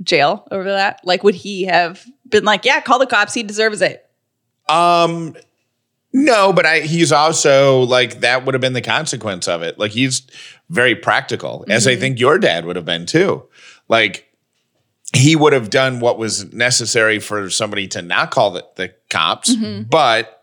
jail 0.03 0.49
over 0.51 0.65
that? 0.65 1.01
Like, 1.05 1.23
would 1.23 1.37
he 1.37 1.65
have 1.65 2.05
been 2.29 2.45
like, 2.45 2.65
yeah, 2.65 2.81
call 2.81 2.99
the 2.99 3.07
cops. 3.07 3.35
He 3.35 3.43
deserves 3.43 3.81
it. 3.81 4.05
Um, 4.69 5.37
no, 6.13 6.53
but 6.53 6.67
I 6.67 6.81
he's 6.81 7.13
also 7.13 7.83
like 7.83 8.21
that 8.21 8.45
would 8.45 8.55
have 8.55 8.61
been 8.61 8.73
the 8.73 8.81
consequence 8.81 9.47
of 9.49 9.63
it. 9.63 9.79
Like 9.79 9.93
he's 9.93 10.23
very 10.71 10.95
practical, 10.95 11.65
as 11.69 11.87
I 11.87 11.93
mm-hmm. 11.93 12.01
think 12.01 12.21
your 12.21 12.39
dad 12.39 12.65
would 12.65 12.77
have 12.77 12.85
been 12.85 13.07
too. 13.07 13.47
Like 13.89 14.29
he 15.15 15.37
would 15.37 15.53
have 15.53 15.71
done 15.71 16.01
what 16.01 16.19
was 16.19 16.53
necessary 16.53 17.19
for 17.19 17.49
somebody 17.51 17.89
to 17.89 18.03
not 18.03 18.31
call 18.31 18.53
the, 18.53 18.65
the 18.77 18.95
cops, 19.11 19.55
mm-hmm. 19.55 19.85
but 19.85 20.39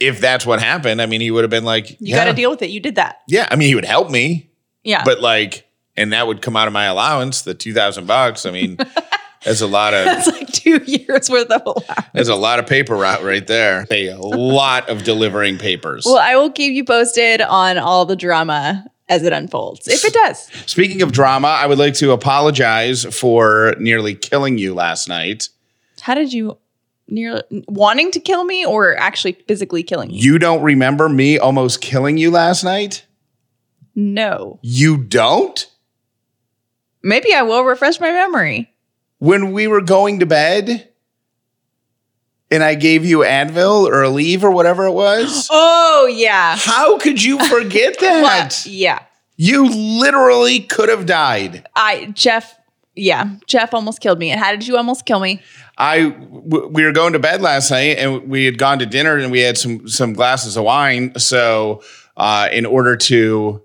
if 0.00 0.20
that's 0.20 0.44
what 0.44 0.60
happened, 0.60 1.00
I 1.00 1.06
mean, 1.06 1.20
he 1.20 1.30
would 1.30 1.44
have 1.44 1.50
been 1.50 1.64
like, 1.64 1.90
You 1.90 1.96
yeah, 2.00 2.16
got 2.16 2.24
to 2.24 2.32
deal 2.32 2.50
with 2.50 2.62
it. 2.62 2.70
You 2.70 2.80
did 2.80 2.96
that. 2.96 3.20
yeah. 3.28 3.46
I 3.50 3.56
mean, 3.56 3.68
he 3.68 3.74
would 3.74 3.84
help 3.84 4.10
me, 4.10 4.50
Yeah. 4.82 5.04
but 5.04 5.20
like, 5.20 5.68
and 5.96 6.12
that 6.12 6.26
would 6.26 6.42
come 6.42 6.56
out 6.56 6.66
of 6.66 6.72
my 6.72 6.86
allowance, 6.86 7.42
the 7.42 7.54
two 7.54 7.72
thousand 7.72 8.06
bucks. 8.06 8.46
I 8.46 8.50
mean, 8.50 8.78
that's 9.44 9.60
a 9.60 9.66
lot 9.66 9.94
of 9.94 10.04
that's 10.04 10.26
like 10.28 10.48
two 10.52 10.80
years 10.84 11.28
worth 11.30 11.50
of 11.50 11.62
allowance. 11.64 12.08
There's 12.12 12.28
a 12.28 12.36
lot 12.36 12.58
of 12.58 12.66
paper 12.66 12.94
route 12.96 13.22
right 13.22 13.46
there. 13.46 13.86
A 13.90 14.14
lot 14.16 14.88
of 14.88 15.04
delivering 15.04 15.58
papers. 15.58 16.04
Well, 16.06 16.18
I 16.18 16.36
will 16.36 16.50
keep 16.50 16.72
you 16.72 16.84
posted 16.84 17.40
on 17.40 17.78
all 17.78 18.04
the 18.04 18.16
drama 18.16 18.86
as 19.08 19.24
it 19.24 19.32
unfolds, 19.32 19.88
if 19.88 20.04
it 20.04 20.12
does. 20.14 20.48
Speaking 20.66 21.02
of 21.02 21.12
drama, 21.12 21.48
I 21.48 21.66
would 21.66 21.78
like 21.78 21.94
to 21.94 22.12
apologize 22.12 23.04
for 23.04 23.74
nearly 23.78 24.14
killing 24.14 24.58
you 24.58 24.74
last 24.74 25.08
night. 25.08 25.48
How 26.00 26.14
did 26.14 26.32
you 26.32 26.56
nearly 27.08 27.42
wanting 27.68 28.10
to 28.12 28.20
kill 28.20 28.44
me 28.44 28.64
or 28.64 28.96
actually 28.96 29.32
physically 29.46 29.82
killing 29.82 30.08
me? 30.08 30.18
You 30.18 30.38
don't 30.38 30.62
remember 30.62 31.08
me 31.08 31.38
almost 31.38 31.80
killing 31.80 32.16
you 32.16 32.30
last 32.30 32.64
night? 32.64 33.04
No. 33.94 34.58
You 34.62 34.96
don't? 34.96 35.66
Maybe 37.02 37.34
I 37.34 37.42
will 37.42 37.64
refresh 37.64 38.00
my 38.00 38.10
memory. 38.10 38.71
When 39.22 39.52
we 39.52 39.68
were 39.68 39.80
going 39.80 40.18
to 40.18 40.26
bed 40.26 40.88
and 42.50 42.64
I 42.64 42.74
gave 42.74 43.04
you 43.04 43.18
Advil 43.18 43.86
or 43.86 44.02
Aleve 44.02 44.42
or 44.42 44.50
whatever 44.50 44.84
it 44.86 44.92
was? 44.92 45.48
Oh, 45.94 46.06
yeah. 46.06 46.56
How 46.58 46.98
could 46.98 47.22
you 47.22 47.38
forget 47.46 47.94
Well, 48.00 48.22
that? 48.24 48.66
yeah. 48.66 49.04
You 49.36 49.68
literally 50.00 50.58
could 50.58 50.88
have 50.88 51.06
died. 51.06 51.64
I, 51.76 52.06
Jeff, 52.06 52.58
yeah, 52.96 53.36
Jeff 53.46 53.72
almost 53.72 54.00
killed 54.00 54.18
me. 54.18 54.30
And 54.30 54.40
how 54.40 54.50
did 54.50 54.66
you 54.66 54.76
almost 54.76 55.06
kill 55.06 55.20
me? 55.20 55.40
I 55.78 56.08
w- 56.08 56.66
we 56.72 56.84
were 56.84 56.90
going 56.90 57.12
to 57.12 57.20
bed 57.20 57.40
last 57.40 57.70
night 57.70 57.98
and 57.98 58.28
we 58.28 58.44
had 58.46 58.58
gone 58.58 58.80
to 58.80 58.86
dinner 58.86 59.16
and 59.16 59.30
we 59.30 59.38
had 59.40 59.56
some 59.56 59.86
some 59.86 60.12
glasses 60.14 60.56
of 60.56 60.64
wine. 60.64 61.16
So 61.18 61.82
uh, 62.16 62.48
in 62.50 62.66
order 62.66 62.96
to 62.96 63.62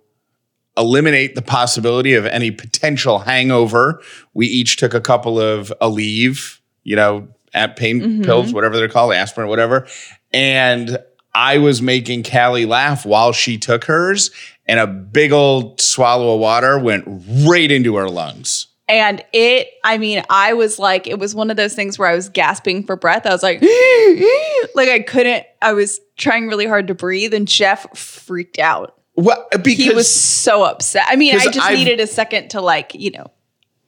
eliminate 0.77 1.36
the 1.36 1.41
possibility 1.41 2.13
of 2.13 2.25
any 2.25 2.51
potential 2.51 3.19
hangover, 3.19 4.01
we 4.34 4.48
each 4.48 4.77
took 4.77 4.93
a 4.93 5.01
couple 5.01 5.39
of 5.39 5.74
Aleve, 5.81 6.60
you 6.84 6.96
know, 6.96 7.27
at 7.53 7.75
pain 7.75 8.00
mm-hmm. 8.00 8.24
pills, 8.24 8.53
whatever 8.53 8.77
they're 8.77 8.88
called, 8.88 9.13
aspirin, 9.13 9.48
whatever. 9.48 9.88
And 10.31 10.98
I 11.34 11.57
was 11.57 11.81
making 11.81 12.24
Callie 12.24 12.65
laugh 12.65 13.05
while 13.05 13.31
she 13.31 13.57
took 13.57 13.86
hers, 13.86 14.31
and 14.65 14.79
a 14.79 14.88
big 14.88 15.31
old 15.31 15.81
swallow 15.81 16.36
of 16.36 16.39
water 16.39 16.79
went 16.79 17.05
right 17.07 17.72
into 17.72 17.96
her 17.96 18.10
lungs. 18.10 18.67
And 18.89 19.24
it, 19.34 19.67
I 19.84 19.98
mean, 19.98 20.24
I 20.29 20.53
was 20.53 20.79
like, 20.79 21.07
it 21.07 21.19
was 21.19 21.36
one 21.36 21.51
of 21.51 21.57
those 21.57 21.75
things 21.75 22.00
where 22.00 22.07
I 22.07 22.15
was 22.15 22.29
gasping 22.29 22.84
for 22.84 22.96
breath. 22.96 23.25
I 23.25 23.31
was 23.31 23.43
like, 23.43 23.62
like 24.75 24.89
I 24.89 25.03
couldn't, 25.05 25.46
I 25.62 25.74
was 25.74 26.00
trying 26.15 26.48
really 26.48 26.65
hard 26.65 26.88
to 26.88 26.96
breathe, 26.96 27.34
and 27.34 27.48
Jeff 27.48 27.98
freaked 27.98 28.60
out. 28.60 28.96
Well, 29.17 29.47
because 29.51 29.75
He 29.77 29.89
was 29.89 30.12
so 30.12 30.63
upset. 30.63 31.03
I 31.07 31.15
mean, 31.15 31.36
I 31.36 31.45
just 31.45 31.59
I've- 31.59 31.75
needed 31.77 32.00
a 32.00 32.07
second 32.07 32.50
to 32.50 32.62
like, 32.62 32.93
you 32.93 33.12
know, 33.12 33.31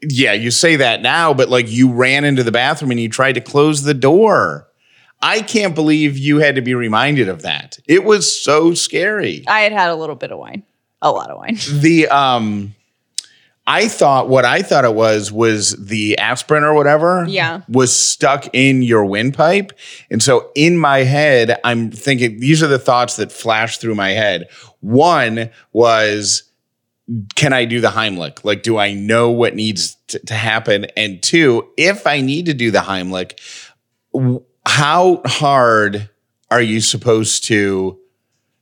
yeah, 0.01 0.33
you 0.33 0.49
say 0.49 0.77
that 0.77 1.01
now, 1.01 1.33
but 1.33 1.49
like 1.49 1.69
you 1.69 1.91
ran 1.91 2.23
into 2.23 2.41
the 2.43 2.51
bathroom 2.51 2.91
and 2.91 2.99
you 2.99 3.09
tried 3.09 3.33
to 3.33 3.41
close 3.41 3.83
the 3.83 3.93
door. 3.93 4.65
I 5.21 5.41
can't 5.41 5.75
believe 5.75 6.17
you 6.17 6.39
had 6.39 6.55
to 6.55 6.61
be 6.61 6.73
reminded 6.73 7.27
of 7.27 7.41
that. 7.41 7.77
It 7.87 8.05
was 8.05 8.41
so 8.41 8.73
scary. 8.73 9.43
I 9.47 9.59
had 9.61 9.73
had 9.73 9.89
a 9.89 9.95
little 9.95 10.15
bit 10.15 10.31
of 10.31 10.39
wine, 10.39 10.63
a 11.01 11.11
lot 11.11 11.29
of 11.29 11.37
wine. 11.37 11.57
The 11.73 12.07
um 12.07 12.73
I 13.67 13.87
thought 13.87 14.29
what 14.29 14.45
I 14.45 14.61
thought 14.63 14.83
it 14.85 14.95
was 14.95 15.31
was 15.31 15.75
the 15.75 16.17
aspirin 16.17 16.63
or 16.63 16.73
whatever. 16.73 17.25
Yeah. 17.27 17.61
Was 17.69 17.93
stuck 17.95 18.47
in 18.53 18.81
your 18.81 19.05
windpipe. 19.05 19.73
And 20.09 20.23
so 20.23 20.49
in 20.55 20.77
my 20.77 20.99
head, 20.99 21.59
I'm 21.63 21.91
thinking 21.91 22.39
these 22.39 22.63
are 22.63 22.67
the 22.67 22.79
thoughts 22.79 23.17
that 23.17 23.31
flash 23.31 23.77
through 23.77 23.93
my 23.95 24.09
head. 24.11 24.47
One 24.81 25.49
was, 25.73 26.43
can 27.35 27.53
I 27.53 27.65
do 27.65 27.81
the 27.81 27.89
Heimlich? 27.89 28.43
Like, 28.43 28.63
do 28.63 28.77
I 28.77 28.93
know 28.93 29.29
what 29.31 29.55
needs 29.55 29.95
to, 30.07 30.19
to 30.19 30.33
happen? 30.33 30.85
And 30.95 31.21
two, 31.21 31.69
if 31.77 32.05
I 32.07 32.21
need 32.21 32.45
to 32.45 32.53
do 32.53 32.71
the 32.71 32.79
Heimlich, 32.79 33.39
how 34.65 35.21
hard 35.25 36.09
are 36.51 36.61
you 36.61 36.81
supposed 36.81 37.43
to 37.45 37.99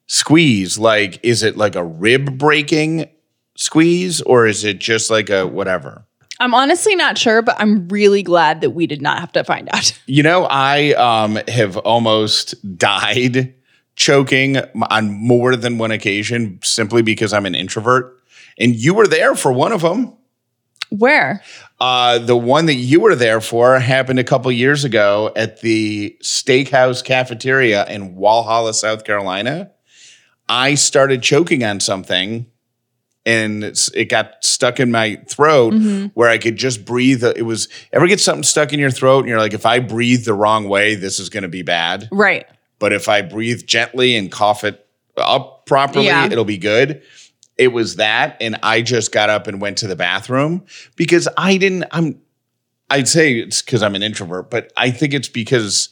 squeeze? 0.08 0.78
Like, 0.78 1.20
is 1.24 1.44
it 1.44 1.58
like 1.58 1.76
a 1.76 1.84
rib 1.84 2.38
breaking 2.38 3.10
squeeze 3.56 4.22
or 4.22 4.46
is 4.46 4.64
it 4.64 4.80
just 4.80 5.10
like 5.10 5.30
a 5.30 5.46
whatever? 5.46 6.06
I'm 6.40 6.54
honestly 6.54 6.96
not 6.96 7.18
sure, 7.18 7.42
but 7.42 7.56
I'm 7.60 7.88
really 7.88 8.22
glad 8.22 8.62
that 8.62 8.72
we 8.72 8.86
did 8.86 9.02
not 9.02 9.20
have 9.20 9.32
to 9.34 9.44
find 9.44 9.70
out. 9.74 9.98
You 10.10 10.24
know, 10.24 10.46
I 10.50 10.94
um, 10.94 11.38
have 11.48 11.76
almost 11.78 12.56
died 12.78 13.54
choking 13.98 14.58
on 14.90 15.12
more 15.12 15.58
than 15.58 15.78
one 15.78 15.92
occasion 15.92 16.60
simply 16.64 17.02
because 17.02 17.34
I'm 17.34 17.46
an 17.46 17.56
introvert. 17.56 18.18
And 18.58 18.74
you 18.76 18.94
were 18.94 19.08
there 19.08 19.36
for 19.36 19.52
one 19.52 19.74
of 19.74 19.82
them. 19.82 20.14
Where? 20.90 21.44
Uh, 21.82 22.20
the 22.20 22.38
one 22.38 22.68
that 22.68 22.76
you 22.76 23.02
were 23.02 23.16
there 23.16 23.42
for 23.42 23.78
happened 23.80 24.20
a 24.20 24.24
couple 24.24 24.50
years 24.52 24.86
ago 24.86 25.34
at 25.36 25.60
the 25.60 26.16
steakhouse 26.24 27.04
cafeteria 27.04 27.86
in 27.88 28.16
Walhalla, 28.16 28.74
South 28.74 29.04
Carolina. 29.04 29.72
I 30.48 30.76
started 30.76 31.22
choking 31.22 31.64
on 31.66 31.82
something 31.82 32.46
and 33.26 33.64
it 33.94 34.06
got 34.06 34.36
stuck 34.46 34.80
in 34.80 34.90
my 34.90 35.22
throat 35.28 35.74
where 36.14 36.30
I 36.30 36.38
could 36.38 36.56
just 36.56 36.86
breathe. 36.86 37.24
It 37.26 37.46
was 37.46 37.68
ever 37.92 38.08
get 38.08 38.22
something 38.22 38.44
stuck 38.44 38.72
in 38.72 38.80
your 38.80 38.92
throat 38.92 39.20
and 39.20 39.28
you're 39.28 39.40
like, 39.40 39.54
if 39.54 39.66
I 39.66 39.80
breathe 39.80 40.24
the 40.24 40.34
wrong 40.34 40.70
way, 40.70 40.96
this 40.96 41.20
is 41.20 41.28
going 41.28 41.44
to 41.44 41.50
be 41.50 41.64
bad. 41.64 42.08
Right. 42.12 42.46
But 42.80 42.94
if 42.94 43.10
I 43.10 43.22
breathe 43.22 43.66
gently 43.66 44.16
and 44.16 44.32
cough 44.32 44.64
it 44.64 44.86
up 45.18 45.66
properly, 45.66 46.06
Yeah. 46.06 46.26
it'll 46.28 46.46
be 46.46 46.58
good. 46.58 47.02
It 47.58 47.70
was 47.70 47.96
that. 47.96 48.38
And 48.40 48.58
I 48.62 48.82
just 48.84 49.12
got 49.12 49.30
up 49.32 49.48
and 49.48 49.60
went 49.60 49.78
to 49.80 49.88
the 49.88 49.96
bathroom 49.96 50.64
because 50.96 51.28
I 51.38 51.58
didn't, 51.58 51.86
I'm, 51.92 52.22
I'd 52.90 53.08
say 53.08 53.34
it's 53.40 53.62
because 53.64 53.82
I'm 53.82 53.96
an 53.96 54.04
introvert, 54.04 54.50
but 54.52 54.72
I 54.78 54.92
think 54.92 55.14
it's 55.16 55.28
because, 55.28 55.90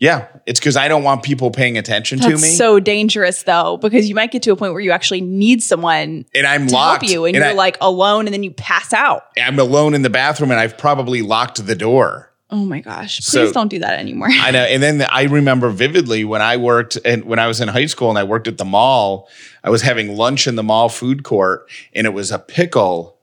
yeah, 0.00 0.26
it's 0.46 0.58
because 0.58 0.76
I 0.76 0.88
don't 0.88 1.04
want 1.04 1.22
people 1.22 1.50
paying 1.52 1.78
attention 1.78 2.18
to 2.18 2.30
me. 2.30 2.36
so 2.36 2.80
dangerous 2.80 3.44
though, 3.44 3.76
because 3.76 4.08
you 4.08 4.14
might 4.16 4.32
get 4.32 4.42
to 4.42 4.50
a 4.52 4.56
point 4.56 4.72
where 4.72 4.82
you 4.82 4.90
actually 4.90 5.20
need 5.20 5.62
someone 5.62 6.26
and 6.34 6.46
I'm 6.46 6.66
to 6.66 6.74
locked. 6.74 7.02
help 7.04 7.12
you 7.12 7.24
and, 7.24 7.36
and 7.36 7.42
you're 7.44 7.52
I, 7.52 7.56
like 7.56 7.78
alone 7.80 8.26
and 8.26 8.34
then 8.34 8.42
you 8.42 8.50
pass 8.50 8.92
out. 8.92 9.26
I'm 9.40 9.58
alone 9.60 9.94
in 9.94 10.02
the 10.02 10.10
bathroom 10.10 10.50
and 10.50 10.58
I've 10.58 10.76
probably 10.76 11.22
locked 11.22 11.64
the 11.64 11.76
door. 11.76 12.32
Oh 12.56 12.64
my 12.64 12.80
gosh. 12.80 13.18
Please 13.18 13.48
So- 13.48 13.52
don't 13.52 13.68
do 13.68 13.80
that 13.80 13.98
anymore. 13.98 14.28
I 14.30 14.50
know. 14.50 14.62
And 14.62 14.82
then 14.82 15.02
I 15.02 15.24
remember 15.24 15.68
vividly 15.68 16.24
when 16.24 16.40
I 16.40 16.56
worked 16.56 16.96
and 17.04 17.26
when 17.26 17.38
I 17.38 17.46
was 17.48 17.60
in 17.60 17.68
high 17.68 17.84
school 17.84 18.08
and 18.08 18.18
I 18.18 18.24
worked 18.24 18.48
at 18.48 18.56
the 18.56 18.64
mall, 18.64 19.28
I 19.62 19.68
was 19.68 19.82
having 19.82 20.16
lunch 20.16 20.46
in 20.46 20.56
the 20.56 20.62
mall 20.62 20.88
food 20.88 21.22
court 21.22 21.68
and 21.94 22.06
it 22.06 22.14
was 22.14 22.32
a 22.32 22.38
pickle 22.38 23.18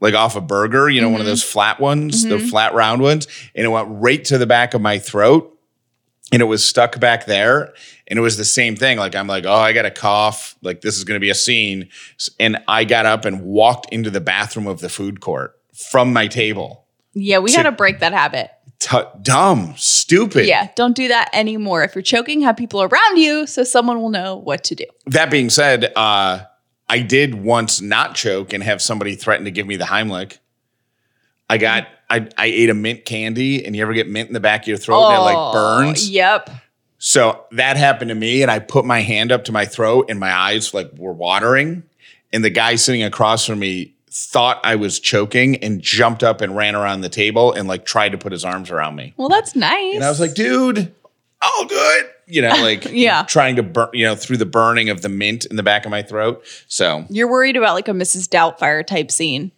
like 0.00 0.14
off 0.14 0.36
a 0.36 0.40
burger, 0.40 0.88
you 0.88 1.02
know, 1.02 1.08
one 1.08 1.16
of 1.16 1.26
mm-hmm. 1.26 1.32
those 1.32 1.42
flat 1.42 1.80
ones, 1.80 2.22
the 2.22 2.36
mm-hmm. 2.36 2.46
flat 2.46 2.72
round 2.72 3.02
ones, 3.02 3.26
and 3.54 3.66
it 3.66 3.68
went 3.68 3.88
right 3.90 4.24
to 4.26 4.38
the 4.38 4.46
back 4.46 4.72
of 4.72 4.80
my 4.80 4.98
throat 4.98 5.54
and 6.32 6.40
it 6.40 6.46
was 6.46 6.64
stuck 6.64 6.98
back 6.98 7.26
there 7.26 7.74
and 8.06 8.18
it 8.18 8.22
was 8.22 8.36
the 8.36 8.44
same 8.44 8.76
thing 8.76 8.98
like 8.98 9.16
i'm 9.16 9.26
like 9.26 9.46
oh 9.46 9.54
i 9.54 9.72
got 9.72 9.86
a 9.86 9.90
cough 9.90 10.56
like 10.60 10.82
this 10.82 10.98
is 10.98 11.04
going 11.04 11.16
to 11.16 11.20
be 11.20 11.30
a 11.30 11.34
scene 11.34 11.88
and 12.38 12.58
i 12.68 12.84
got 12.84 13.06
up 13.06 13.24
and 13.24 13.40
walked 13.40 13.90
into 13.90 14.10
the 14.10 14.20
bathroom 14.20 14.66
of 14.66 14.80
the 14.80 14.90
food 14.90 15.20
court 15.20 15.58
from 15.72 16.12
my 16.12 16.26
table 16.26 16.86
yeah, 17.14 17.38
we 17.38 17.52
got 17.52 17.64
to 17.64 17.72
break 17.72 18.00
that 18.00 18.12
habit. 18.12 18.50
T- 18.80 18.96
dumb 19.22 19.74
stupid 19.76 20.46
Yeah, 20.46 20.68
don't 20.76 20.94
do 20.94 21.08
that 21.08 21.30
anymore. 21.32 21.82
If 21.82 21.96
you're 21.96 22.02
choking, 22.02 22.42
have 22.42 22.56
people 22.56 22.80
around 22.82 23.16
you 23.16 23.46
so 23.46 23.64
someone 23.64 24.00
will 24.00 24.08
know 24.10 24.36
what 24.36 24.62
to 24.64 24.74
do. 24.76 24.84
that 25.06 25.30
being 25.30 25.50
said 25.50 25.92
uh 25.96 26.40
i 26.88 26.98
did 27.00 27.34
once 27.34 27.80
not 27.80 28.14
choke 28.14 28.52
and 28.52 28.62
have 28.62 28.80
somebody 28.80 29.14
threaten 29.16 29.44
to 29.44 29.50
give 29.50 29.66
me 29.66 29.76
the 29.76 29.84
heimlich 29.84 30.38
i 31.50 31.58
got 31.58 31.88
I, 32.08 32.28
I 32.38 32.46
ate 32.46 32.70
a 32.70 32.74
mint 32.74 33.04
candy 33.04 33.66
and 33.66 33.74
you 33.76 33.82
ever 33.82 33.92
get 33.94 34.08
mint 34.08 34.28
in 34.28 34.32
the 34.32 34.40
back 34.40 34.62
of 34.62 34.68
your 34.68 34.78
throat 34.78 35.08
and 35.08 35.16
it 35.16 35.20
like 35.20 35.52
burns 35.52 36.08
Yep. 36.08 36.48
So 37.00 37.44
that 37.52 37.76
happened 37.76 38.08
to 38.08 38.14
me, 38.16 38.42
and 38.42 38.50
I 38.50 38.58
put 38.58 38.84
my 38.84 39.02
hand 39.02 39.30
up 39.30 39.44
to 39.44 39.52
my 39.52 39.66
throat, 39.66 40.06
and 40.10 40.18
my 40.18 40.32
eyes 40.34 40.74
like 40.74 40.90
were 40.96 41.12
watering. 41.12 41.84
And 42.32 42.42
the 42.42 42.50
guy 42.50 42.74
sitting 42.74 43.04
across 43.04 43.46
from 43.46 43.60
me 43.60 43.94
thought 44.10 44.60
I 44.64 44.76
was 44.76 44.98
choking 45.00 45.56
and 45.56 45.80
jumped 45.80 46.22
up 46.22 46.40
and 46.40 46.56
ran 46.56 46.74
around 46.74 47.00
the 47.02 47.08
table 47.08 47.52
and 47.52 47.68
like 47.68 47.84
tried 47.84 48.10
to 48.10 48.18
put 48.18 48.32
his 48.32 48.44
arms 48.44 48.70
around 48.70 48.96
me. 48.96 49.14
Well, 49.16 49.28
that's 49.28 49.54
nice. 49.56 49.94
And 49.96 50.04
I 50.04 50.08
was 50.08 50.20
like, 50.20 50.34
dude, 50.34 50.92
all 51.40 51.64
good. 51.66 52.06
You 52.26 52.42
know, 52.42 52.50
like 52.60 52.84
Yeah. 52.90 53.22
trying 53.24 53.56
to 53.56 53.62
burn, 53.62 53.88
you 53.92 54.04
know, 54.04 54.14
through 54.14 54.36
the 54.38 54.46
burning 54.46 54.90
of 54.90 55.02
the 55.02 55.08
mint 55.08 55.44
in 55.46 55.56
the 55.56 55.62
back 55.62 55.84
of 55.84 55.90
my 55.90 56.02
throat. 56.02 56.44
So 56.68 57.04
You're 57.08 57.30
worried 57.30 57.56
about 57.56 57.74
like 57.74 57.88
a 57.88 57.92
Mrs. 57.92 58.28
Doubtfire 58.28 58.86
type 58.86 59.10
scene. 59.10 59.52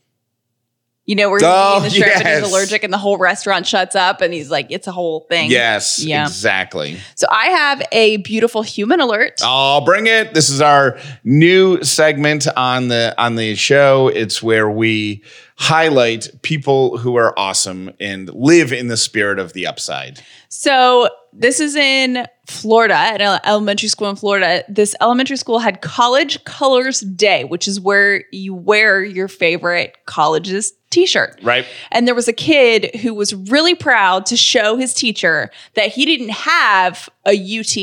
You 1.11 1.17
know, 1.17 1.29
where 1.29 1.41
Oh, 1.43 1.81
he's 1.81 1.97
eating 1.97 2.07
the 2.07 2.11
shrimp 2.15 2.25
and 2.27 2.45
he's 2.45 2.53
allergic 2.53 2.85
and 2.85 2.93
the 2.93 2.99
whole 2.99 3.19
restaurant 3.19 3.67
shuts 3.67 3.97
up 3.97 4.21
and 4.21 4.33
he's 4.33 4.49
like, 4.49 4.69
it's 4.71 4.87
a 4.87 4.93
whole 4.93 5.27
thing. 5.29 5.51
yes, 5.51 5.99
Yeah. 6.05 6.23
exactly. 6.25 6.99
So 7.17 7.27
I 7.31 7.47
have 7.47 7.83
a 7.91 8.19
beautiful 8.19 8.63
human 8.63 9.01
alert. 9.01 9.41
I'll 9.43 9.81
bring 9.85 10.07
it. 10.07 10.35
This 10.35 10.49
is 10.49 10.61
our 10.61 10.99
new 11.25 11.83
segment 11.83 12.47
on 12.57 12.87
the 12.89 13.13
on 13.19 13.35
the 13.35 13.57
show. 13.57 14.07
It's 14.07 14.41
where 14.41 14.71
we 14.71 15.25
highlight 15.57 16.29
people 16.43 16.97
who 16.99 17.17
are 17.17 17.37
awesome 17.39 17.91
and 17.99 18.33
live 18.33 18.73
in 18.73 18.87
the 18.87 18.97
spirit 18.97 19.39
of 19.41 19.53
the 19.53 19.67
upside. 19.67 20.21
So 20.49 21.09
this 21.33 21.61
is 21.61 21.77
in 21.77 22.27
Florida, 22.47 22.95
at 22.95 23.21
an 23.21 23.41
elementary 23.45 23.89
school 23.89 24.09
in 24.11 24.17
Florida. 24.17 24.65
This 24.69 24.95
elementary 25.01 25.37
school 25.37 25.59
had 25.59 25.81
College 25.83 26.43
Colors 26.45 27.01
Day, 27.01 27.45
which 27.45 27.69
is 27.69 27.79
where 27.81 28.25
you 28.33 28.55
wear 28.55 29.03
your 29.05 29.29
favorite 29.29 29.97
college's 30.07 30.73
t-shirt. 30.91 31.39
Right? 31.43 31.65
And 31.91 32.07
there 32.07 32.15
was 32.15 32.29
a 32.29 32.33
kid 32.33 32.95
who 32.97 33.15
was 33.15 33.35
really 33.35 33.75
proud 33.75 34.27
to 34.27 34.37
show 34.37 34.77
his 34.77 34.93
teacher 34.93 35.51
that 35.75 35.89
he 35.89 36.05
didn't 36.05 36.31
have 36.31 37.09
a 37.27 37.33
UT, 37.33 37.77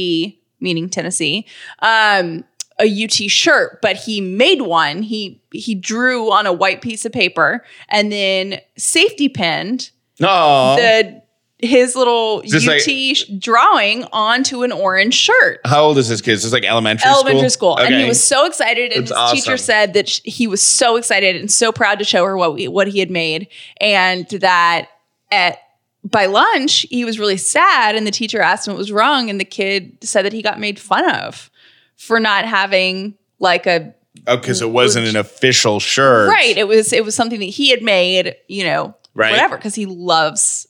meaning 0.60 0.89
Tennessee, 0.89 1.46
um, 1.80 2.43
a 2.80 3.04
UT 3.06 3.12
shirt, 3.32 3.82
but 3.82 3.96
he 3.96 4.22
made 4.22 4.62
one. 4.62 5.02
He 5.02 5.41
he 5.52 5.74
drew 5.74 6.32
on 6.32 6.46
a 6.46 6.54
white 6.54 6.82
piece 6.82 7.06
of 7.06 7.12
paper 7.12 7.65
and 7.89 8.12
then 8.12 8.60
safety 8.78 9.30
pinned 9.30 9.89
No. 10.20 10.76
the 10.76 11.24
his 11.60 11.96
little 11.96 12.43
UT 12.46 12.67
like- 12.67 13.39
drawing 13.39 14.04
onto 14.13 14.62
an 14.63 14.72
orange 14.72 15.15
shirt. 15.15 15.60
How 15.65 15.84
old 15.84 15.98
is 15.98 16.08
this 16.10 16.22
kid? 16.22 16.34
Is 16.34 16.43
this 16.43 16.54
like 16.54 16.63
elementary, 16.63 17.10
Elementary 17.10 17.50
school, 17.50 17.78
and 17.80 17.93
he 17.96 18.06
was 18.08 18.24
so 18.24 18.46
excited. 18.46 18.91
And 18.93 19.08
That's 19.08 19.10
his 19.12 19.17
awesome. 19.17 19.36
teacher 19.38 19.58
said 19.58 19.93
that 19.93 20.08
sh- 20.10 20.22
he 20.24 20.46
was 20.48 20.62
so 20.62 20.98
excited 20.98 21.36
and 21.36 21.52
so 21.52 21.72
proud 21.72 21.98
to 22.00 22.06
show 22.06 22.24
her 22.26 22.38
what 22.38 22.54
we, 22.54 22.67
what 22.67 22.88
he 22.88 23.00
had 23.00 23.10
made, 23.10 23.48
and 23.82 24.28
that 24.30 24.88
at 25.32 25.58
by 26.04 26.26
lunch 26.28 26.86
he 26.89 27.04
was 27.04 27.17
really 27.20 27.38
sad. 27.38 27.96
And 27.96 28.06
the 28.06 28.12
teacher 28.12 28.39
asked 28.39 28.67
him 28.67 28.74
what 28.74 28.78
was 28.78 28.91
wrong, 28.91 29.30
and 29.30 29.39
the 29.39 29.46
kid 29.46 29.98
said 30.04 30.24
that 30.26 30.34
he 30.34 30.41
got 30.43 30.60
made 30.60 30.80
fun 30.80 31.10
of 31.10 31.50
for 31.96 32.20
not 32.20 32.46
having 32.46 33.15
like 33.39 33.65
a 33.65 33.93
Oh, 34.28 34.36
because 34.38 34.62
it 34.62 34.70
wasn't 34.72 35.08
an 35.08 35.15
official 35.15 35.80
shirt. 35.80 36.30
right. 36.30 36.56
It 36.58 36.67
was 36.67 36.93
it 36.93 37.04
was 37.04 37.15
something 37.15 37.39
that 37.39 37.46
he 37.46 37.70
had 37.72 37.82
made, 37.82 38.36
you 38.48 38.63
know, 38.63 38.96
Right. 39.15 39.32
whatever, 39.32 39.58
because 39.58 39.74
he 39.76 39.86
loves 39.88 40.67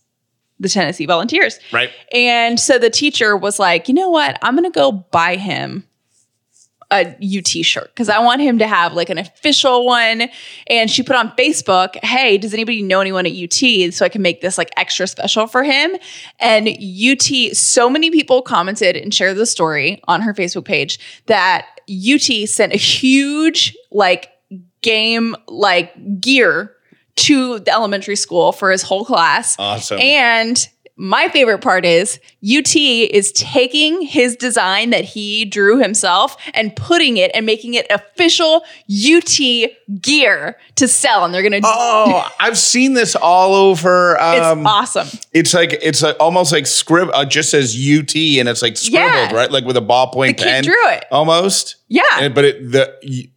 the 0.60 0.70
Tennessee 0.70 1.06
Volunteers. 1.06 1.60
Right. 1.72 1.90
And 2.14 2.60
so 2.60 2.80
the 2.80 2.90
teacher 2.90 3.38
was 3.38 3.60
like, 3.60 3.88
you 3.88 3.94
know 3.94 4.10
what? 4.10 4.38
I'm 4.42 4.56
going 4.56 4.70
to 4.70 4.76
go 4.76 4.92
buy 4.92 5.36
him 5.36 5.88
a 6.90 7.16
UT 7.22 7.48
shirt 7.48 7.90
because 7.94 8.08
I 8.08 8.20
want 8.20 8.42
him 8.42 8.60
to 8.60 8.68
have 8.68 8.94
like 8.94 9.10
an 9.10 9.18
official 9.18 9.86
one. 9.86 10.30
And 10.68 10.90
she 10.90 11.04
put 11.04 11.16
on 11.16 11.32
Facebook, 11.32 11.98
hey, 12.04 12.38
does 12.38 12.54
anybody 12.54 12.82
know 12.82 13.02
anyone 13.02 13.26
at 13.26 13.34
UT 13.34 13.94
so 13.94 14.06
I 14.06 14.10
can 14.10 14.22
make 14.22 14.42
this 14.42 14.58
like 14.58 14.72
extra 14.78 15.06
special 15.06 15.48
for 15.48 15.64
him? 15.64 15.96
And 16.40 16.70
UT, 16.70 17.56
so 17.56 17.90
many 17.90 18.10
people 18.10 18.42
commented 18.42 18.96
and 18.96 19.14
shared 19.14 19.38
the 19.38 19.46
story 19.46 20.02
on 20.08 20.22
her 20.22 20.34
Facebook 20.34 20.66
page 20.66 21.00
that 21.26 21.68
UT 21.90 22.48
sent 22.48 22.74
a 22.74 22.78
huge 22.78 23.76
like 23.92 24.30
game 24.82 25.36
like 25.48 26.22
gear 26.22 26.77
to 27.18 27.60
the 27.60 27.72
elementary 27.72 28.16
school 28.16 28.52
for 28.52 28.72
his 28.72 28.82
whole 28.84 29.06
class. 29.06 29.56
Awesome. 29.60 30.00
And 30.00 30.68
my 31.00 31.28
favorite 31.30 31.60
part 31.62 31.86
is 31.86 32.20
UT 32.44 32.76
is 32.76 33.32
taking 33.34 34.02
his 34.02 34.36
design 34.36 34.90
that 34.90 35.04
he 35.04 35.46
drew 35.46 35.78
himself 35.78 36.36
and 36.56 36.76
putting 36.76 37.18
it 37.18 37.30
and 37.36 37.46
making 37.46 37.76
it 37.76 37.86
official 37.92 38.64
UT 38.90 39.40
gear 40.02 40.58
to 40.76 40.88
sell. 40.88 41.24
And 41.24 41.32
they're 41.36 41.44
going 41.48 41.52
to, 41.52 41.62
Oh, 41.64 42.28
I've 42.40 42.58
seen 42.58 42.96
this 42.96 43.16
all 43.16 43.54
over. 43.54 44.14
it's 44.20 44.46
Um, 44.46 44.66
awesome. 44.66 45.08
it's 45.34 45.54
like 45.54 45.74
it's 45.84 46.02
like 46.02 46.16
almost 46.20 46.52
like 46.52 46.66
scribble. 46.66 47.14
Uh, 47.14 47.26
just 47.26 47.52
says 47.52 47.76
UT 47.76 48.16
and 48.16 48.50
it's 48.50 48.64
like 48.64 48.76
scribbled, 48.76 49.32
Yeah. 49.32 49.36
right? 49.36 49.52
Like 49.52 49.66
with 49.66 49.78
a 49.78 49.82
ballpoint 49.82 50.38
The 50.38 50.44
pen. 50.46 50.64
drew 50.64 50.90
it. 50.90 51.06
almost. 51.12 51.76
Yeah. 51.90 52.02
And- 52.20 52.34
but 52.34 52.44
it 52.44 52.72
the 52.72 53.28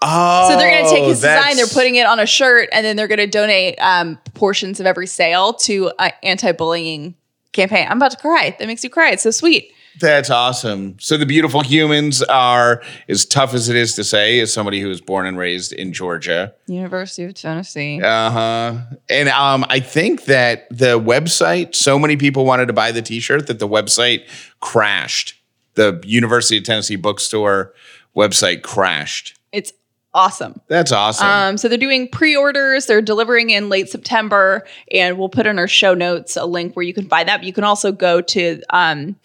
Oh, 0.00 0.50
So 0.50 0.56
they're 0.56 0.70
going 0.70 0.84
to 0.84 0.90
take 0.90 1.04
his 1.04 1.20
design, 1.20 1.56
they're 1.56 1.66
putting 1.66 1.96
it 1.96 2.06
on 2.06 2.20
a 2.20 2.26
shirt, 2.26 2.68
and 2.72 2.84
then 2.84 2.96
they're 2.96 3.08
going 3.08 3.18
to 3.18 3.26
donate 3.26 3.76
um, 3.80 4.18
portions 4.34 4.78
of 4.80 4.86
every 4.86 5.06
sale 5.06 5.52
to 5.54 5.90
an 5.98 6.12
anti-bullying 6.22 7.14
campaign. 7.52 7.86
I'm 7.90 7.96
about 7.96 8.12
to 8.12 8.16
cry. 8.16 8.54
That 8.58 8.66
makes 8.66 8.84
you 8.84 8.90
cry. 8.90 9.10
It's 9.10 9.24
so 9.24 9.30
sweet. 9.30 9.72
That's 10.00 10.30
awesome. 10.30 10.96
So 11.00 11.16
the 11.16 11.26
beautiful 11.26 11.60
humans 11.60 12.22
are 12.22 12.82
as 13.08 13.24
tough 13.24 13.52
as 13.52 13.68
it 13.68 13.74
is 13.74 13.94
to 13.94 14.04
say, 14.04 14.38
as 14.38 14.52
somebody 14.52 14.80
who 14.80 14.86
was 14.86 15.00
born 15.00 15.26
and 15.26 15.36
raised 15.36 15.72
in 15.72 15.92
Georgia. 15.92 16.54
University 16.68 17.24
of 17.24 17.34
Tennessee. 17.34 18.00
Uh 18.00 18.30
huh. 18.30 18.76
And 19.10 19.28
um, 19.30 19.66
I 19.68 19.80
think 19.80 20.26
that 20.26 20.68
the 20.70 21.00
website, 21.00 21.74
so 21.74 21.98
many 21.98 22.16
people 22.16 22.44
wanted 22.44 22.66
to 22.66 22.72
buy 22.72 22.92
the 22.92 23.02
T-shirt 23.02 23.48
that 23.48 23.58
the 23.58 23.66
website 23.66 24.28
crashed. 24.60 25.34
The 25.74 26.00
University 26.04 26.58
of 26.58 26.62
Tennessee 26.64 26.94
bookstore 26.96 27.74
website 28.14 28.62
crashed. 28.62 29.36
It's 29.50 29.72
awesome. 30.18 30.60
That's 30.66 30.92
awesome. 30.92 31.26
Um, 31.26 31.58
so 31.58 31.68
they're 31.68 31.78
doing 31.78 32.08
pre-orders. 32.08 32.86
They're 32.86 33.00
delivering 33.00 33.50
in 33.50 33.68
late 33.68 33.88
September, 33.88 34.66
and 34.92 35.16
we'll 35.18 35.28
put 35.28 35.46
in 35.46 35.58
our 35.58 35.68
show 35.68 35.94
notes 35.94 36.36
a 36.36 36.44
link 36.44 36.74
where 36.74 36.84
you 36.84 36.92
can 36.92 37.06
buy 37.06 37.24
that. 37.24 37.38
But 37.38 37.46
you 37.46 37.52
can 37.52 37.64
also 37.64 37.92
go 37.92 38.20
to 38.20 38.60
um, 38.70 39.16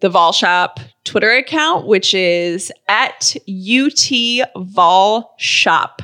the 0.00 0.10
Vol 0.10 0.32
Shop 0.32 0.80
Twitter 1.04 1.30
account, 1.30 1.86
which 1.86 2.12
is 2.14 2.70
at 2.88 3.34
UT 3.48 4.48
Vol 4.56 5.34
Shop, 5.38 6.02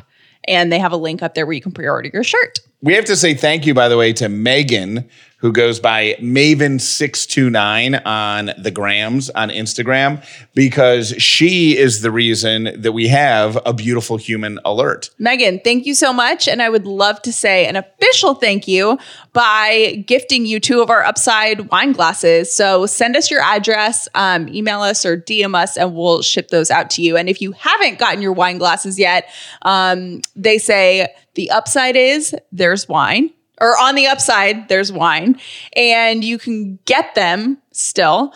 and 0.49 0.73
they 0.73 0.79
have 0.79 0.93
a 0.93 0.97
link 0.97 1.23
up 1.23 1.35
there 1.35 1.45
where 1.45 1.53
you 1.53 1.61
can 1.61 1.73
pre-order 1.73 2.11
your 2.13 2.25
shirt. 2.25 2.61
we 2.81 2.95
have 2.95 3.05
to 3.05 3.17
say 3.17 3.35
thank 3.35 3.67
you, 3.67 3.75
by 3.75 3.89
the 3.89 3.97
way, 3.99 4.13
to 4.15 4.29
Megan, 4.29 5.09
who 5.41 5.53
goes 5.53 5.81
by 5.81 6.15
Maven629 6.21 8.07
on 8.07 8.51
the 8.59 8.71
grams 8.71 9.31
on 9.31 9.49
Instagram, 9.49 10.25
because 10.55 11.15
she 11.19 11.77
is 11.77 12.03
the 12.03 12.11
reason 12.11 12.81
that 12.81 12.93
we 12.93 13.09
have 13.09 13.59
a 13.65 13.73
beautiful 13.73 14.19
human 14.19 14.59
alert. 14.65 15.11
Megan, 15.19 15.61
thank 15.65 15.87
you 15.87 15.95
so 15.95 16.13
much. 16.13 16.47
And 16.47 16.61
I 16.61 16.69
would 16.69 16.87
love 16.87 17.23
to 17.23 17.33
say 17.33 17.67
an 17.67 17.77
official 17.77 18.35
thank 18.35 18.69
you 18.69 18.99
by 19.33 20.05
gifting 20.07 20.45
you 20.45 20.61
two 20.61 20.83
of 20.83 20.91
our 20.91 21.03
upside 21.05 21.71
wine 21.71 21.93
glasses. 21.93 22.53
So 22.53 22.85
send 22.85 23.17
us 23.17 23.31
your 23.31 23.41
address, 23.41 24.09
um, 24.15 24.49
email 24.49 24.83
us, 24.83 25.07
or 25.07 25.17
DM 25.17 25.55
us, 25.55 25.77
and 25.79 25.95
we'll 25.95 26.21
ship 26.23 26.49
those 26.49 26.71
out 26.71 26.91
to 26.91 27.03
you. 27.03 27.17
And 27.17 27.29
if 27.29 27.41
you 27.41 27.53
haven't 27.53 27.99
gotten 27.99 28.21
your 28.21 28.33
wine 28.33 28.59
glasses 28.59 28.99
yet, 28.99 29.29
um, 29.63 30.21
they 30.37 30.59
say 30.59 31.15
the 31.35 31.51
upside 31.51 31.97
is 31.97 32.35
there's 32.53 32.89
wine. 32.89 33.31
Or 33.61 33.79
on 33.79 33.95
the 33.95 34.07
upside, 34.07 34.69
there's 34.69 34.91
wine, 34.91 35.39
and 35.77 36.25
you 36.25 36.39
can 36.39 36.79
get 36.87 37.15
them 37.15 37.59
still 37.73 38.35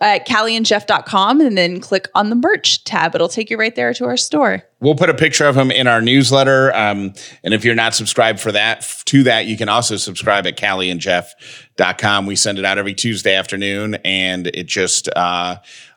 at 0.00 0.26
callieandjeff.com 0.26 1.40
and 1.40 1.58
then 1.58 1.80
click 1.80 2.08
on 2.14 2.30
the 2.30 2.36
merch 2.36 2.84
tab. 2.84 3.14
It'll 3.14 3.28
take 3.28 3.50
you 3.50 3.58
right 3.58 3.74
there 3.74 3.92
to 3.94 4.04
our 4.04 4.16
store. 4.16 4.62
We'll 4.80 4.94
put 4.94 5.10
a 5.10 5.14
picture 5.14 5.46
of 5.46 5.54
them 5.54 5.70
in 5.70 5.86
our 5.86 6.00
newsletter. 6.00 6.74
Um, 6.74 7.12
and 7.44 7.52
if 7.52 7.64
you're 7.64 7.74
not 7.74 7.94
subscribed 7.94 8.40
for 8.40 8.52
that, 8.52 9.02
to 9.06 9.22
that, 9.24 9.46
you 9.46 9.56
can 9.56 9.68
also 9.68 9.96
subscribe 9.96 10.46
at 10.46 10.56
callieandjeff.com. 10.56 12.26
We 12.26 12.36
send 12.36 12.58
it 12.58 12.64
out 12.64 12.78
every 12.78 12.94
Tuesday 12.94 13.34
afternoon 13.34 13.96
and 14.04 14.46
it 14.46 14.66
just 14.66 15.08
uh, 15.14 15.56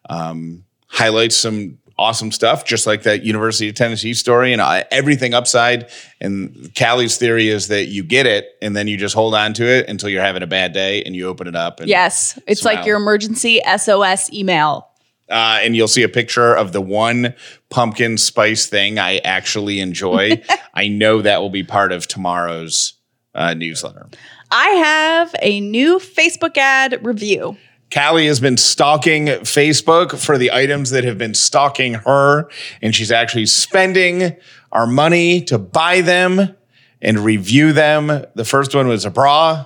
um, 0.09 0.65
highlights 0.87 1.37
some 1.37 1.77
awesome 1.97 2.31
stuff, 2.31 2.65
just 2.65 2.87
like 2.87 3.03
that 3.03 3.23
University 3.23 3.69
of 3.69 3.75
Tennessee 3.75 4.13
story 4.13 4.51
and 4.51 4.61
uh, 4.61 4.83
everything 4.91 5.33
upside. 5.33 5.89
And 6.19 6.71
Callie's 6.75 7.17
theory 7.17 7.49
is 7.49 7.67
that 7.67 7.85
you 7.85 8.03
get 8.03 8.25
it 8.25 8.47
and 8.61 8.75
then 8.75 8.87
you 8.87 8.97
just 8.97 9.13
hold 9.15 9.35
on 9.35 9.53
to 9.53 9.65
it 9.65 9.87
until 9.87 10.09
you're 10.09 10.23
having 10.23 10.41
a 10.43 10.47
bad 10.47 10.73
day 10.73 11.03
and 11.03 11.15
you 11.15 11.27
open 11.27 11.47
it 11.47 11.55
up. 11.55 11.79
And, 11.79 11.89
Yes, 11.89 12.39
it's 12.47 12.61
Smile. 12.61 12.75
like 12.75 12.85
your 12.85 12.97
emergency 12.97 13.61
SOS 13.77 14.31
email. 14.33 14.89
uh, 15.29 15.59
and 15.61 15.75
you'll 15.75 15.87
see 15.87 16.03
a 16.03 16.09
picture 16.09 16.53
of 16.55 16.73
the 16.73 16.81
one 16.81 17.33
pumpkin 17.69 18.17
spice 18.17 18.65
thing 18.67 18.99
I 18.99 19.17
actually 19.19 19.79
enjoy. 19.79 20.41
I 20.73 20.87
know 20.87 21.21
that 21.21 21.41
will 21.41 21.49
be 21.49 21.63
part 21.63 21.91
of 21.91 22.07
tomorrow's 22.07 22.93
uh, 23.35 23.53
newsletter. 23.53 24.07
I 24.51 24.67
have 24.69 25.35
a 25.41 25.59
new 25.61 25.97
Facebook 25.99 26.57
ad 26.57 26.99
review. 27.05 27.57
Callie 27.93 28.27
has 28.27 28.39
been 28.39 28.57
stalking 28.57 29.27
Facebook 29.27 30.17
for 30.19 30.37
the 30.37 30.51
items 30.51 30.89
that 30.91 31.03
have 31.03 31.17
been 31.17 31.33
stalking 31.33 31.93
her, 31.95 32.49
and 32.81 32.95
she's 32.95 33.11
actually 33.11 33.45
spending 33.45 34.35
our 34.71 34.87
money 34.87 35.41
to 35.41 35.57
buy 35.59 36.01
them 36.01 36.55
and 37.01 37.19
review 37.19 37.73
them. 37.73 38.07
The 38.35 38.45
first 38.45 38.73
one 38.73 38.87
was 38.87 39.05
a 39.05 39.11
bra, 39.11 39.65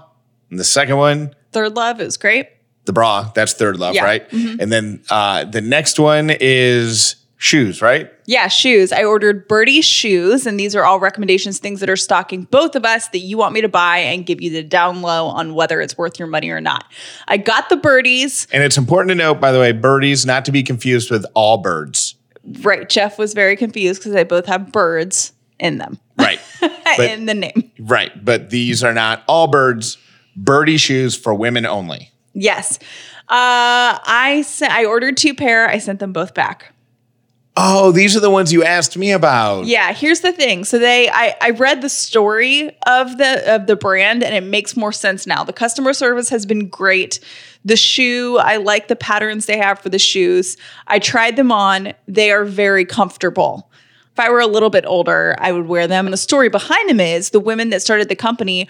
and 0.50 0.60
the 0.60 0.64
second 0.66 0.98
one, 0.98 1.34
Third 1.52 1.76
Love, 1.76 2.02
it 2.02 2.06
was 2.06 2.18
great. 2.18 2.50
the 2.86 2.94
bra. 2.94 3.32
That's 3.36 3.54
third 3.54 3.78
love, 3.78 3.96
Yeah. 3.96 4.04
right? 4.06 4.32
And 4.32 4.72
then 4.72 5.02
uh, 5.10 5.44
the 5.46 5.60
next 5.62 6.00
one 6.00 6.30
is 6.30 7.16
shoes, 7.38 7.82
right? 7.82 8.12
Yeah, 8.26 8.48
shoes. 8.48 8.92
I 8.92 9.04
ordered 9.04 9.48
Birdie 9.48 9.82
shoes, 9.82 10.46
and 10.46 10.60
these 10.60 10.76
are 10.76 10.84
all 10.84 11.00
recommendations, 11.00 11.60
things 11.60 11.80
that 11.80 11.90
are 11.90 11.96
stocking 11.96 12.44
both 12.44 12.76
of 12.76 12.84
us 12.86 13.08
that 13.10 13.20
you 13.20 13.38
want 13.38 13.54
me 13.54 13.62
to 13.62 13.70
buy 13.70 14.00
and 14.00 14.26
give 14.26 14.42
you 14.42 14.50
the 14.50 14.64
down 14.64 15.02
low 15.02 15.28
on 15.28 15.54
whether 15.54 15.80
it's 15.80 15.98
worth 15.98 16.20
your 16.20 16.28
money 16.28 16.50
or 16.50 16.60
not. 16.62 16.86
I 17.28 17.38
got 17.38 17.70
the 17.70 17.78
birdies. 17.78 18.48
And 18.52 18.64
it's 18.64 18.78
important 18.78 19.10
to 19.10 19.16
note, 19.16 19.40
by 19.40 19.52
the 19.52 19.60
way, 19.60 19.72
birdies 19.72 20.26
not 20.26 20.46
to 20.46 20.52
be 20.52 20.64
confused 20.64 21.10
with 21.12 21.26
all 21.36 21.58
birds. 21.58 22.16
Right. 22.62 22.88
Jeff 22.90 23.18
was 23.20 23.34
very 23.34 23.56
confused 23.56 24.00
because 24.02 24.14
they 24.14 24.24
both 24.24 24.46
have 24.48 24.72
birds 24.72 25.34
in 25.60 25.78
them, 25.80 26.00
Right. 26.18 26.40
But- 26.62 27.00
in 27.12 27.26
the 27.26 27.34
name. 27.34 27.72
right. 27.80 28.12
But 28.24 28.50
these 28.50 28.84
are 28.84 28.94
not 28.94 29.24
all 29.28 29.48
birds. 29.48 29.98
Birdie 30.36 30.78
shoes 30.78 31.16
for 31.16 31.34
women 31.34 31.66
only. 31.66 32.12
Yes. 32.34 32.78
Uh, 33.30 33.98
I 34.06 34.44
sent, 34.48 34.72
I 34.72 34.86
ordered 34.86 35.18
two 35.18 35.34
pair. 35.34 35.68
I 35.68 35.80
sent 35.80 36.00
them 36.00 36.14
both 36.14 36.34
back. 36.34 36.74
Oh, 37.60 37.92
these 37.92 38.16
are 38.16 38.20
the 38.20 38.30
ones 38.30 38.54
you 38.54 38.64
asked 38.64 38.98
me 38.98 39.12
about. 39.12 39.66
Yeah, 39.66 39.92
here's 39.92 40.22
the 40.22 40.32
thing. 40.32 40.64
So 40.64 40.78
they 40.78 41.10
I, 41.10 41.36
I 41.42 41.50
read 41.50 41.82
the 41.82 41.90
story 41.90 42.70
of 42.86 43.18
the 43.18 43.56
of 43.56 43.66
the 43.66 43.76
brand 43.76 44.24
and 44.24 44.36
it 44.36 44.48
makes 44.48 44.78
more 44.78 44.92
sense 44.92 45.26
now. 45.26 45.44
The 45.44 45.54
customer 45.54 45.94
service 45.94 46.30
has 46.30 46.46
been 46.46 46.70
great. 46.70 47.20
The 47.66 47.76
shoe, 47.76 48.38
I 48.38 48.58
like 48.58 48.90
the 48.90 48.96
patterns 48.96 49.48
they 49.48 49.58
have 49.58 49.80
for 49.80 49.90
the 49.90 49.98
shoes. 49.98 50.56
I 50.86 51.00
tried 51.00 51.36
them 51.36 51.52
on. 51.52 51.94
They 52.08 52.32
are 52.32 52.46
very 52.46 52.86
comfortable. 52.86 53.72
If 54.14 54.20
I 54.20 54.30
were 54.30 54.40
a 54.40 54.48
little 54.48 54.70
bit 54.70 54.86
older, 54.86 55.36
I 55.40 55.52
would 55.52 55.68
wear 55.68 55.88
them. 55.88 56.06
And 56.06 56.14
the 56.14 56.18
story 56.18 56.50
behind 56.50 56.90
them 56.90 57.00
is 57.00 57.32
the 57.32 57.40
women 57.40 57.72
that 57.72 57.82
started 57.82 58.08
the 58.08 58.16
company 58.16 58.68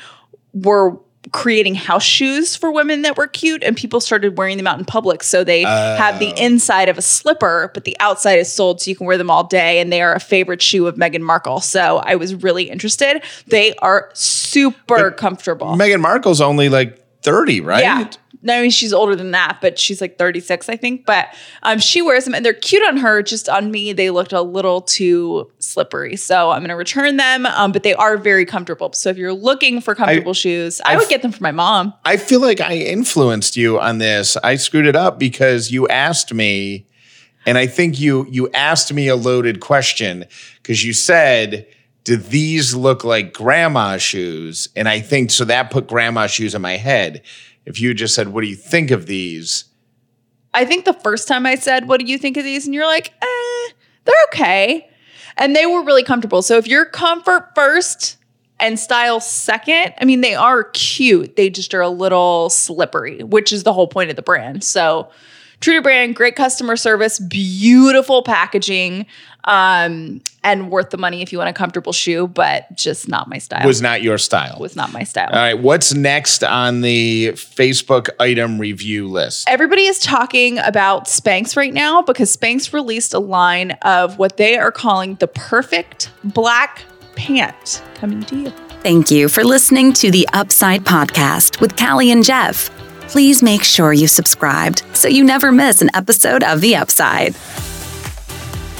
were 0.54 0.97
creating 1.32 1.76
house 1.76 2.04
shoes 2.04 2.56
for 2.56 2.72
women 2.72 3.02
that 3.02 3.18
were 3.18 3.28
cute 3.28 3.63
and 3.63 3.76
people 3.76 4.00
started 4.00 4.38
wearing 4.38 4.58
them 4.58 4.68
out 4.68 4.80
in 4.80 4.86
public. 4.86 5.24
So 5.24 5.44
they 5.44 5.62
have 5.62 6.20
the 6.20 6.32
oh. 6.32 6.44
inside 6.44 6.90
of 6.90 6.98
a 6.98 7.02
slipper 7.02 7.72
but 7.74 7.84
the 7.84 7.98
outside 8.00 8.40
is 8.40 8.52
sold 8.52 8.82
so 8.82 8.90
you 8.90 8.96
can 8.96 9.08
wear 9.08 9.18
them 9.18 9.30
all 9.30 9.44
day 9.44 9.80
and 9.80 9.92
they 9.92 10.02
are 10.02 10.13
a 10.13 10.20
favorite 10.20 10.62
shoe 10.62 10.88
of 10.88 10.96
Meghan 10.96 11.22
Markle. 11.22 11.60
So 11.60 11.98
I 11.98 12.16
was 12.16 12.36
really 12.36 12.70
interested. 12.70 13.22
They 13.48 13.76
are 13.76 14.10
super 14.13 15.12
comfortable. 15.12 15.68
Meghan 15.68 16.02
Markle's 16.02 16.42
only 16.42 16.70
like 16.70 17.04
30, 17.22 17.62
right? 17.62 17.82
yeah. 17.82 18.10
I 18.50 18.62
mean 18.62 18.72
she's 18.72 18.94
older 18.94 19.16
than 19.16 19.32
that, 19.32 19.60
but 19.62 19.78
she's 19.80 20.02
like 20.02 20.18
36, 20.18 20.70
I 20.70 20.76
think. 20.78 21.06
But 21.06 21.28
um, 21.64 21.80
she 21.80 22.02
wears 22.02 22.26
them 22.26 22.34
and 22.34 22.46
they're 22.46 22.54
cute 22.54 22.84
on 22.88 22.98
her. 22.98 23.22
Just 23.22 23.50
on 23.50 23.72
me, 23.72 23.94
they 23.94 24.10
looked 24.10 24.34
a 24.34 24.42
little 24.42 24.82
too 24.82 25.52
slippery. 25.60 26.16
So 26.16 26.52
I'm 26.52 26.62
gonna 26.62 26.76
return 26.76 27.18
them. 27.18 27.46
Um, 27.46 27.72
but 27.72 27.84
they 27.84 27.94
are 27.94 28.18
very 28.18 28.46
comfortable. 28.46 28.92
So 28.94 29.10
if 29.10 29.18
you're 29.18 29.34
looking 29.34 29.82
for 29.82 29.96
comfortable 29.96 30.34
shoes, 30.34 30.82
I, 30.86 30.92
I've- 30.92 31.00
would 31.00 31.10
get 31.10 31.22
them 31.22 31.32
for 31.32 31.44
my 31.44 31.52
mom. 31.52 31.94
I 32.06 32.18
feel 32.18 32.42
like 32.42 32.62
I 32.62 32.76
influenced 32.78 33.58
you 33.58 33.80
on 33.80 33.98
this. 33.98 34.38
I 34.38 34.56
screwed 34.56 34.86
it 34.88 34.96
up 34.96 35.20
because 35.20 35.72
you 35.72 35.88
asked 35.88 36.34
me, 36.34 36.86
and 37.46 37.58
I 37.58 37.68
think 37.68 38.00
you 38.00 38.28
you 38.30 38.50
asked 38.52 38.92
me 38.94 39.08
a 39.08 39.16
loaded 39.16 39.60
question 39.60 40.26
because 40.62 40.84
you 40.84 40.94
said, 40.94 41.66
"Do 42.04 42.18
these 42.18 42.76
look 42.76 43.04
like 43.04 43.34
grandma 43.34 43.98
shoes?" 43.98 44.68
And 44.76 44.88
I 44.90 45.00
think 45.00 45.32
so 45.32 45.46
that 45.46 45.72
put 45.72 45.88
grandma 45.88 46.28
shoes 46.28 46.54
in 46.56 46.62
my 46.62 46.78
head. 46.78 47.22
If 47.68 47.80
you 47.80 47.94
just 47.94 48.16
said, 48.16 48.30
"What 48.30 48.42
do 48.42 48.48
you 48.48 48.56
think 48.56 48.92
of 48.92 49.06
these?" 49.06 49.66
I 50.58 50.66
think 50.66 50.86
the 50.86 50.94
first 50.94 51.28
time 51.28 51.46
I 51.46 51.54
said, 51.54 51.88
What 51.88 52.00
do 52.00 52.08
you 52.08 52.18
think 52.18 52.36
of 52.36 52.44
these? 52.44 52.66
And 52.66 52.74
you're 52.74 52.88
like, 52.88 53.14
eh, 53.22 53.74
they're 54.06 54.16
okay. 54.30 54.90
And 55.38 55.56
they 55.56 55.68
were 55.68 55.84
really 55.84 56.04
comfortable. 56.04 56.42
So 56.42 56.58
if 56.58 56.68
you're 56.68 56.86
comfort 56.86 57.52
first 57.54 58.18
and 58.60 58.80
style 58.80 59.20
second, 59.20 59.94
I 60.02 60.06
mean, 60.06 60.22
they 60.22 60.34
are 60.34 60.64
cute. 60.64 61.36
They 61.36 61.52
just 61.52 61.76
are 61.76 61.82
a 61.82 61.90
little 61.90 62.50
slippery, 62.50 63.22
which 63.22 63.54
is 63.54 63.64
the 63.64 63.74
whole 63.74 63.88
point 63.88 64.10
of 64.10 64.16
the 64.16 64.24
brand. 64.24 64.64
So 64.64 65.12
true 65.60 65.76
to 65.76 65.82
brand, 65.84 66.16
great 66.16 66.36
customer 66.36 66.76
service, 66.76 67.20
beautiful 67.20 68.24
packaging, 68.24 69.06
um, 69.48 70.22
and 70.44 70.70
worth 70.70 70.92
the 70.92 70.98
money 70.98 71.22
if 71.22 71.32
you 71.32 71.38
want 71.40 71.50
a 71.50 71.54
comfortable 71.54 71.94
shoe, 71.94 72.28
but 72.28 72.74
just 72.76 73.08
not 73.08 73.30
my 73.30 73.38
style. 73.38 73.66
Was 73.66 73.82
not 73.82 74.02
your 74.04 74.18
style. 74.18 74.58
was 74.60 74.76
not 74.76 74.92
my 74.92 75.04
style. 75.04 75.30
All 75.32 75.40
right, 75.40 75.58
what's 75.58 75.94
next 75.94 76.44
on 76.44 76.82
the 76.82 77.30
Facebook 77.30 78.10
item 78.20 78.60
review 78.60 79.08
list? 79.08 79.50
Everybody 79.50 79.86
is 79.86 80.00
talking 80.00 80.60
about 80.60 81.06
Spanx 81.06 81.56
right 81.56 81.74
now 81.74 82.02
because 82.02 82.36
Spanx 82.36 82.74
released 82.74 83.14
a 83.14 83.20
line 83.20 83.72
of 83.82 84.20
what 84.20 84.38
they 84.38 84.58
are 84.58 84.72
calling 84.72 85.16
the 85.16 85.28
perfect 85.28 86.12
black 86.24 86.84
pant 87.16 87.82
coming 87.96 88.22
to 88.24 88.36
you. 88.36 88.50
Thank 88.82 89.10
you 89.10 89.28
for 89.30 89.44
listening 89.44 89.94
to 89.94 90.12
the 90.12 90.28
Upside 90.34 90.84
Podcast 90.84 91.60
with 91.62 91.76
Callie 91.78 92.12
and 92.12 92.24
Jeff. 92.24 92.70
Please 93.08 93.42
make 93.42 93.64
sure 93.64 93.94
you 93.94 94.08
subscribed 94.08 94.84
so 94.94 95.08
you 95.08 95.24
never 95.24 95.52
miss 95.52 95.82
an 95.82 95.90
episode 95.94 96.44
of 96.44 96.60
The 96.60 96.76
Upside. 96.76 97.34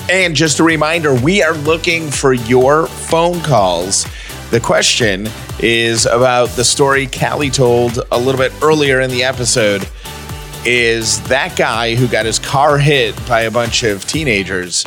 And 0.10 0.38
just 0.38 0.60
a 0.60 0.64
reminder, 0.64 1.14
we 1.14 1.44
are 1.44 1.54
looking 1.54 2.10
for 2.10 2.32
your 2.32 2.88
phone 2.88 3.42
calls. 3.42 4.06
The 4.52 4.60
question 4.62 5.28
is 5.60 6.06
about 6.06 6.48
the 6.52 6.64
story 6.64 7.08
Callie 7.08 7.50
told 7.50 8.00
a 8.14 8.18
little 8.18 8.40
bit 8.40 8.54
earlier 8.64 9.02
in 9.02 9.10
the 9.10 9.26
episode. 9.26 9.86
Is 10.64 11.22
that 11.28 11.58
guy 11.58 11.96
who 11.96 12.08
got 12.08 12.26
his 12.26 12.40
car 12.40 12.78
hit 12.78 13.16
by 13.28 13.42
a 13.42 13.52
bunch 13.52 13.84
of 13.84 14.06
teenagers 14.08 14.86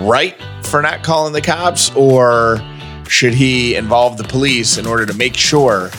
right 0.00 0.36
for 0.64 0.82
not 0.82 1.04
calling 1.04 1.32
the 1.32 1.40
cops, 1.40 1.94
or 1.94 2.60
should 3.08 3.34
he 3.34 3.76
involve 3.76 4.18
the 4.18 4.24
police 4.24 4.78
in 4.78 4.86
order 4.86 5.06
to 5.06 5.14
make 5.14 5.36
sure 5.36 5.90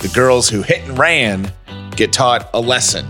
the 0.00 0.10
girls 0.12 0.48
who 0.48 0.62
hit 0.62 0.82
and 0.82 0.98
ran 0.98 1.52
get 1.94 2.12
taught 2.12 2.50
a 2.54 2.60
lesson? 2.60 3.06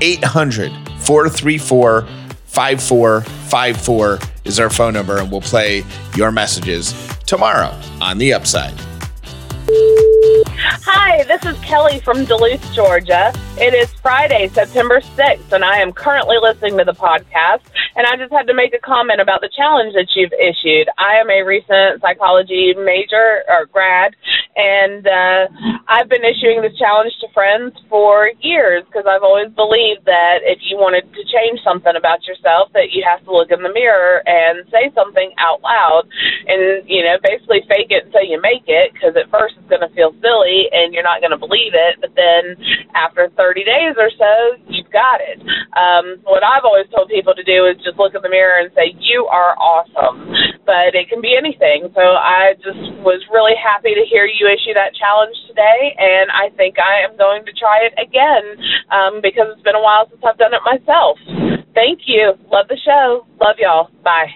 800 0.00 0.72
434 1.00 2.06
5454 2.52 4.18
is 4.44 4.60
our 4.60 4.68
phone 4.68 4.92
number, 4.92 5.16
and 5.18 5.30
we'll 5.30 5.40
play 5.40 5.82
your 6.14 6.30
messages 6.30 6.92
tomorrow 7.26 7.74
on 8.00 8.18
The 8.18 8.34
Upside. 8.34 8.74
Hi, 10.64 11.24
this 11.24 11.44
is 11.44 11.58
Kelly 11.58 11.98
from 11.98 12.24
Duluth, 12.24 12.62
Georgia. 12.72 13.32
It 13.58 13.74
is 13.74 13.90
Friday, 13.94 14.46
September 14.46 15.00
6th, 15.00 15.50
and 15.50 15.64
I 15.64 15.78
am 15.78 15.92
currently 15.92 16.36
listening 16.40 16.78
to 16.78 16.84
the 16.84 16.94
podcast. 16.94 17.66
And 17.96 18.06
I 18.06 18.16
just 18.16 18.32
had 18.32 18.46
to 18.46 18.54
make 18.54 18.72
a 18.72 18.78
comment 18.78 19.20
about 19.20 19.40
the 19.40 19.50
challenge 19.50 19.92
that 19.94 20.14
you've 20.14 20.32
issued. 20.32 20.86
I 20.98 21.18
am 21.18 21.28
a 21.30 21.42
recent 21.42 22.00
psychology 22.00 22.74
major 22.78 23.42
or 23.50 23.66
grad, 23.66 24.14
and 24.54 25.02
uh, 25.04 25.48
I've 25.88 26.08
been 26.08 26.24
issuing 26.24 26.62
this 26.62 26.78
challenge 26.78 27.12
to 27.20 27.28
friends 27.34 27.74
for 27.90 28.30
years 28.40 28.84
because 28.86 29.04
I've 29.04 29.26
always 29.26 29.50
believed 29.50 30.06
that 30.06 30.46
if 30.46 30.62
you 30.62 30.78
wanted 30.78 31.10
to 31.10 31.22
change 31.26 31.58
something 31.64 31.96
about 31.96 32.24
yourself, 32.24 32.70
that 32.72 32.92
you 32.92 33.02
have 33.02 33.24
to 33.24 33.32
look 33.34 33.50
in 33.50 33.62
the 33.62 33.72
mirror 33.74 34.22
and 34.26 34.62
say 34.70 34.94
something 34.94 35.34
out 35.38 35.60
loud, 35.60 36.06
and 36.46 36.86
you 36.88 37.02
know, 37.02 37.18
basically 37.20 37.66
fake 37.66 37.90
it 37.90 38.06
until 38.06 38.22
you 38.22 38.40
make 38.40 38.64
it. 38.70 38.94
Because 38.94 39.16
at 39.16 39.28
first 39.28 39.58
it's 39.58 39.68
going 39.68 39.82
to 39.82 39.92
feel 39.92 40.14
silly 40.22 40.51
and 40.72 40.92
you're 40.92 41.06
not 41.06 41.20
going 41.20 41.32
to 41.32 41.40
believe 41.40 41.72
it, 41.72 42.00
but 42.00 42.12
then 42.14 42.56
after 42.94 43.28
30 43.36 43.64
days 43.64 43.94
or 43.96 44.10
so, 44.14 44.32
you've 44.68 44.90
got 44.92 45.20
it. 45.20 45.40
Um, 45.72 46.20
what 46.24 46.44
I've 46.44 46.64
always 46.64 46.86
told 46.92 47.08
people 47.08 47.34
to 47.34 47.44
do 47.44 47.66
is 47.66 47.76
just 47.82 47.98
look 47.98 48.14
in 48.14 48.22
the 48.22 48.32
mirror 48.32 48.60
and 48.60 48.70
say, 48.74 48.94
"You 48.98 49.26
are 49.26 49.56
awesome," 49.56 50.28
but 50.66 50.94
it 50.94 51.08
can 51.08 51.20
be 51.20 51.36
anything. 51.36 51.88
So 51.94 52.02
I 52.02 52.54
just 52.60 52.80
was 53.00 53.20
really 53.32 53.56
happy 53.56 53.94
to 53.94 54.04
hear 54.04 54.26
you 54.26 54.46
issue 54.48 54.74
that 54.74 54.94
challenge 54.94 55.36
today, 55.48 55.96
and 55.98 56.30
I 56.30 56.50
think 56.56 56.78
I 56.78 57.04
am 57.08 57.16
going 57.16 57.44
to 57.44 57.52
try 57.52 57.88
it 57.88 57.94
again 57.96 58.44
um, 58.90 59.20
because 59.20 59.48
it's 59.52 59.62
been 59.62 59.76
a 59.76 59.82
while 59.82 60.08
since 60.08 60.22
I've 60.24 60.38
done 60.38 60.54
it 60.54 60.62
myself. 60.64 61.18
Thank 61.74 62.04
you. 62.06 62.36
Love 62.52 62.68
the 62.68 62.78
show. 62.84 63.26
Love 63.40 63.56
y'all. 63.58 63.88
Bye. 64.04 64.28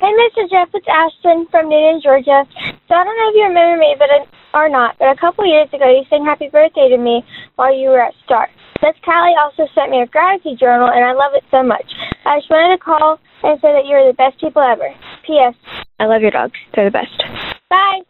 Hey, 0.00 0.14
Mr. 0.14 0.48
Jeff, 0.48 0.70
it's 0.74 0.86
Ashton 0.86 1.46
from 1.50 1.68
Newton, 1.68 2.00
Georgia. 2.00 2.46
So 2.86 2.94
I 2.94 3.02
don't 3.02 3.18
know 3.18 3.30
if 3.30 3.34
you 3.34 3.46
remember 3.50 3.78
me, 3.78 3.96
but 3.98 4.08
or 4.54 4.68
not, 4.68 4.96
but 4.98 5.08
a 5.08 5.16
couple 5.16 5.46
years 5.46 5.68
ago 5.72 5.88
you 5.88 6.04
sang 6.08 6.24
happy 6.24 6.48
birthday 6.48 6.88
to 6.88 6.98
me 6.98 7.24
while 7.56 7.74
you 7.74 7.90
were 7.90 8.00
at 8.00 8.14
Start. 8.24 8.50
Miss 8.82 8.94
Callie 9.04 9.34
also 9.40 9.66
sent 9.74 9.90
me 9.90 10.00
a 10.02 10.06
gratitude 10.06 10.58
journal, 10.58 10.88
and 10.88 11.04
I 11.04 11.12
love 11.12 11.32
it 11.34 11.42
so 11.50 11.62
much. 11.62 11.84
I 12.24 12.38
just 12.38 12.50
wanted 12.50 12.76
to 12.76 12.82
call 12.82 13.18
and 13.42 13.60
say 13.60 13.72
that 13.72 13.86
you're 13.86 14.06
the 14.06 14.14
best 14.14 14.40
people 14.40 14.62
ever. 14.62 14.94
P.S. 15.26 15.54
I 15.98 16.06
love 16.06 16.22
your 16.22 16.30
dogs. 16.30 16.54
They're 16.74 16.84
the 16.84 16.90
best. 16.90 17.22
Bye. 17.68 18.00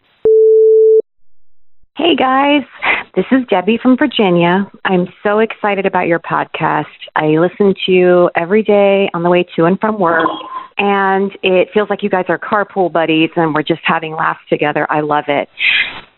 Hey 1.97 2.15
guys, 2.15 2.63
this 3.17 3.25
is 3.33 3.45
Debbie 3.51 3.77
from 3.83 3.97
Virginia. 3.97 4.71
I'm 4.85 5.09
so 5.25 5.41
excited 5.41 5.85
about 5.85 6.07
your 6.07 6.21
podcast. 6.21 6.85
I 7.17 7.27
listen 7.39 7.75
to 7.87 7.93
you 7.93 8.31
every 8.37 8.63
day 8.63 9.11
on 9.15 9.25
the 9.25 9.31
way 9.31 9.45
to 9.57 9.65
and 9.65 9.81
from 9.81 9.99
work, 9.99 10.29
and 10.79 11.37
it 11.43 11.71
feels 11.75 11.91
like 11.91 12.05
you 12.05 12.09
guys 12.09 12.27
are 12.29 12.39
carpool 12.39 12.93
buddies 12.93 13.31
and 13.35 13.53
we're 13.53 13.65
just 13.65 13.81
having 13.83 14.13
laughs 14.13 14.41
together. 14.49 14.87
I 14.89 15.01
love 15.01 15.25
it. 15.27 15.49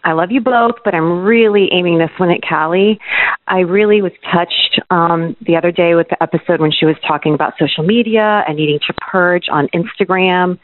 I 0.04 0.12
love 0.12 0.30
you 0.30 0.40
both, 0.40 0.76
but 0.84 0.94
I'm 0.94 1.24
really 1.24 1.68
aiming 1.72 1.98
this 1.98 2.10
one 2.18 2.30
at 2.30 2.40
Callie. 2.42 2.98
I 3.46 3.60
really 3.60 4.00
was 4.02 4.12
touched 4.32 4.80
um, 4.90 5.36
the 5.46 5.56
other 5.56 5.72
day 5.72 5.94
with 5.94 6.08
the 6.08 6.22
episode 6.22 6.60
when 6.60 6.72
she 6.72 6.86
was 6.86 6.96
talking 7.06 7.34
about 7.34 7.54
social 7.58 7.84
media 7.84 8.44
and 8.46 8.56
needing 8.56 8.78
to 8.86 8.94
purge 8.94 9.46
on 9.50 9.68
Instagram. 9.68 10.58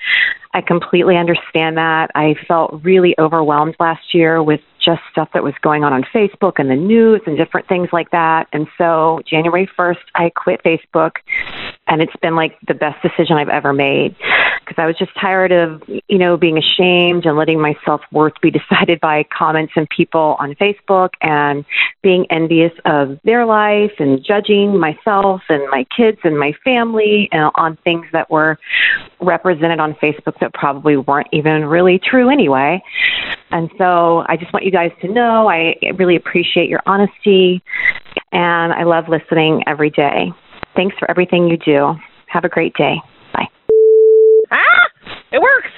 I 0.55 0.63
completely 0.63 1.17
understand 1.17 1.77
that. 1.77 2.11
I 2.15 2.35
felt 2.49 2.83
really 2.83 3.15
overwhelmed 3.19 3.77
last 3.79 4.15
year 4.15 4.43
with 4.43 4.61
just 4.83 5.03
stuff 5.11 5.29
that 5.35 5.43
was 5.43 5.53
going 5.61 5.85
on 5.85 5.93
on 5.93 6.05
Facebook 6.15 6.55
and 6.59 6.71
the 6.71 6.77
news 6.77 7.21
and 7.27 7.37
different 7.37 7.69
things 7.69 7.89
like 7.93 8.11
that. 8.13 8.47
And 8.53 8.69
so 8.79 9.21
January 9.29 9.69
1st, 9.77 9.97
I 10.15 10.31
quit 10.31 10.63
Facebook, 10.63 11.17
and 11.89 12.01
it's 12.01 12.15
been 12.23 12.37
like 12.37 12.57
the 12.67 12.75
best 12.75 13.03
decision 13.03 13.37
I've 13.37 13.49
ever 13.49 13.73
made 13.73 14.17
because 14.67 14.83
I 14.83 14.87
was 14.87 14.97
just 14.99 15.15
tired 15.21 15.53
of, 15.53 15.83
you 15.87 16.19
know, 16.19 16.37
being 16.37 16.59
ashamed 16.59 17.25
and 17.25 17.37
letting 17.37 17.61
my 17.61 17.77
self 17.85 18.01
worth 18.11 18.35
be 18.41 18.51
decided 18.69 19.01
by 19.01 19.25
comments 19.25 19.73
and 19.77 19.89
people 19.89 20.37
on 20.39 20.55
Facebook 20.57 21.11
and 21.21 21.65
being 22.03 22.27
envious 22.31 22.73
of 22.85 23.19
their 23.25 23.47
life 23.47 23.93
and 23.99 24.25
judging 24.25 24.79
myself 24.79 25.43
and 25.49 25.69
my 25.71 25.87
kids 25.97 26.19
and 26.25 26.39
my 26.39 26.53
family 26.65 27.29
uh, 27.33 27.51
on 27.55 27.77
things 27.85 28.07
that 28.13 28.31
were 28.31 28.59
represented 29.21 29.81
on 29.81 29.95
Facebook 29.95 30.39
that 30.41 30.53
probably 30.53 30.97
weren't 30.97 31.29
even 31.33 31.65
really 31.65 31.99
true 31.99 32.29
anyway. 32.29 32.83
And 33.51 33.71
so 33.79 34.25
I 34.29 34.37
just 34.37 34.53
want 34.53 34.65
you 34.65 34.73
guys 34.73 34.93
to 35.01 35.09
know 35.09 35.49
I 35.49 35.77
really 35.95 36.17
appreciate 36.17 36.69
your 36.69 36.83
honesty 36.87 37.63
and 38.33 38.73
I 38.73 38.83
love 38.83 39.09
listening 39.09 39.63
every 39.67 39.91
day. 39.91 40.33
Thanks 40.75 40.97
for 40.99 41.11
everything 41.11 41.49
you 41.49 41.57
do. 41.57 41.95
Have 42.27 42.45
a 42.45 42.49
great 42.49 42.75
day. 42.75 43.01
It 45.33 45.41
works. 45.41 45.71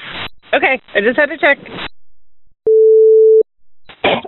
Okay, 0.54 0.80
I 0.94 1.00
just 1.00 1.18
had 1.18 1.26
to 1.26 1.38
check. 1.38 1.58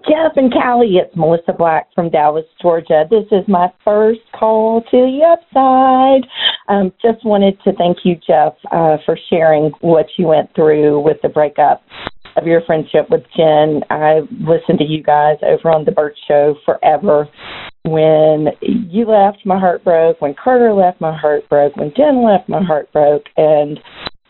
Jeff 0.08 0.32
and 0.36 0.52
Callie, 0.52 0.96
it's 0.96 1.14
Melissa 1.16 1.52
Black 1.56 1.86
from 1.94 2.10
Dallas, 2.10 2.44
Georgia. 2.60 3.04
This 3.10 3.26
is 3.30 3.46
my 3.46 3.68
first 3.84 4.20
call 4.38 4.82
to 4.82 4.90
the 4.90 5.20
upside. 5.24 6.28
Um, 6.68 6.92
just 7.00 7.24
wanted 7.24 7.58
to 7.64 7.72
thank 7.74 7.98
you, 8.04 8.16
Jeff, 8.26 8.54
uh, 8.72 8.96
for 9.04 9.18
sharing 9.28 9.70
what 9.80 10.06
you 10.16 10.26
went 10.26 10.54
through 10.54 11.00
with 11.00 11.18
the 11.22 11.28
breakup 11.28 11.82
of 12.36 12.46
your 12.46 12.62
friendship 12.62 13.08
with 13.10 13.22
Jen. 13.36 13.82
I 13.90 14.20
listened 14.40 14.78
to 14.78 14.84
you 14.84 15.02
guys 15.02 15.36
over 15.42 15.70
on 15.70 15.84
the 15.84 15.92
Bert 15.92 16.14
Show 16.26 16.56
forever. 16.64 17.28
When 17.84 18.48
you 18.60 19.06
left, 19.06 19.38
my 19.44 19.58
heart 19.58 19.84
broke. 19.84 20.20
When 20.20 20.34
Carter 20.34 20.72
left, 20.72 21.00
my 21.00 21.16
heart 21.16 21.48
broke. 21.48 21.76
When 21.76 21.92
Jen 21.96 22.24
left, 22.24 22.48
my 22.48 22.62
heart 22.62 22.92
broke. 22.92 23.24
And 23.36 23.80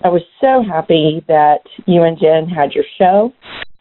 I 0.03 0.09
was 0.09 0.23
so 0.41 0.63
happy 0.67 1.23
that 1.29 1.61
you 1.87 2.03
and 2.05 2.19
Jen 2.19 2.49
had 2.49 2.73
your 2.73 2.85
show 2.99 3.33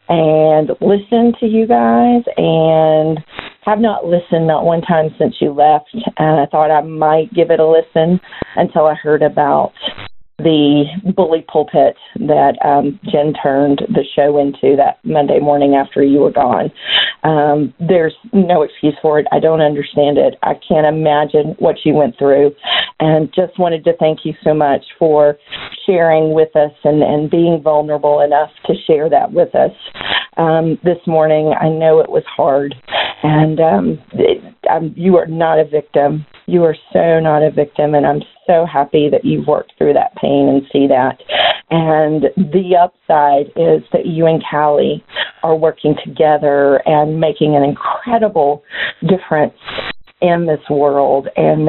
and 0.08 0.68
listened 0.80 1.36
to 1.40 1.46
you 1.46 1.66
guys 1.66 2.22
and 2.36 3.18
have 3.62 3.78
not 3.78 4.04
listened 4.04 4.46
not 4.46 4.64
one 4.64 4.82
time 4.82 5.14
since 5.18 5.36
you 5.40 5.52
left 5.52 5.88
and 5.94 6.40
I 6.40 6.46
thought 6.46 6.70
I 6.70 6.82
might 6.82 7.32
give 7.32 7.50
it 7.50 7.60
a 7.60 7.66
listen 7.66 8.20
until 8.56 8.86
I 8.86 8.94
heard 8.94 9.22
about 9.22 9.72
the 10.42 10.84
bully 11.14 11.44
pulpit 11.50 11.96
that 12.16 12.56
um, 12.64 12.98
Jen 13.10 13.34
turned 13.42 13.82
the 13.88 14.04
show 14.14 14.38
into 14.38 14.76
that 14.76 14.98
Monday 15.04 15.38
morning 15.40 15.74
after 15.74 16.02
you 16.02 16.20
were 16.20 16.32
gone. 16.32 16.70
Um, 17.22 17.74
there's 17.78 18.14
no 18.32 18.62
excuse 18.62 18.96
for 19.02 19.18
it. 19.18 19.26
I 19.32 19.40
don't 19.40 19.60
understand 19.60 20.18
it. 20.18 20.36
I 20.42 20.54
can't 20.66 20.86
imagine 20.86 21.54
what 21.58 21.76
you 21.84 21.94
went 21.94 22.18
through. 22.18 22.52
And 22.98 23.32
just 23.34 23.58
wanted 23.58 23.84
to 23.84 23.96
thank 23.98 24.20
you 24.24 24.34
so 24.42 24.54
much 24.54 24.84
for 24.98 25.38
sharing 25.86 26.34
with 26.34 26.54
us 26.56 26.72
and, 26.84 27.02
and 27.02 27.30
being 27.30 27.60
vulnerable 27.62 28.20
enough 28.20 28.50
to 28.66 28.74
share 28.86 29.08
that 29.10 29.32
with 29.32 29.54
us 29.54 29.72
um, 30.36 30.78
this 30.84 30.98
morning. 31.06 31.54
I 31.58 31.68
know 31.68 32.00
it 32.00 32.10
was 32.10 32.24
hard. 32.26 32.74
And 33.22 33.60
um, 33.60 33.98
it, 34.12 34.42
um, 34.70 34.94
you 34.96 35.16
are 35.16 35.26
not 35.26 35.58
a 35.58 35.64
victim. 35.64 36.24
You 36.46 36.64
are 36.64 36.76
so 36.92 37.20
not 37.20 37.42
a 37.42 37.50
victim. 37.50 37.94
And 37.94 38.06
I'm 38.06 38.22
so 38.50 38.66
happy 38.66 39.08
that 39.08 39.24
you've 39.24 39.46
worked 39.46 39.72
through 39.78 39.92
that 39.94 40.14
pain 40.16 40.48
and 40.48 40.62
see 40.72 40.88
that. 40.88 41.22
And 41.70 42.24
the 42.36 42.76
upside 42.76 43.46
is 43.56 43.82
that 43.92 44.06
you 44.06 44.26
and 44.26 44.42
Callie 44.50 45.04
are 45.44 45.54
working 45.54 45.94
together 46.04 46.82
and 46.86 47.20
making 47.20 47.54
an 47.54 47.62
incredible 47.62 48.64
difference 49.06 49.54
in 50.20 50.46
this 50.46 50.60
world. 50.68 51.28
And 51.36 51.68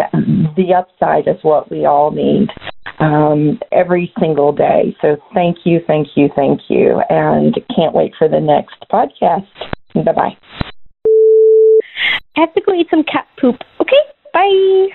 the 0.57 0.73
upside 0.75 1.27
is 1.27 1.37
what 1.43 1.69
we 1.69 1.85
all 1.85 2.09
need 2.09 2.49
um, 2.99 3.59
every 3.71 4.11
single 4.19 4.51
day. 4.51 4.95
So 5.01 5.17
thank 5.35 5.59
you, 5.65 5.81
thank 5.85 6.09
you, 6.15 6.29
thank 6.35 6.61
you. 6.67 7.01
And 7.09 7.55
can't 7.75 7.93
wait 7.93 8.13
for 8.17 8.27
the 8.27 8.39
next 8.39 8.75
podcast. 8.91 9.47
Bye 9.93 10.11
bye. 10.13 10.37
I 12.35 12.39
have 12.39 12.53
to 12.55 12.61
go 12.61 12.73
eat 12.73 12.87
some 12.89 13.03
cat 13.03 13.27
poop. 13.39 13.57
Okay? 13.79 14.01
Bye. 14.33 14.87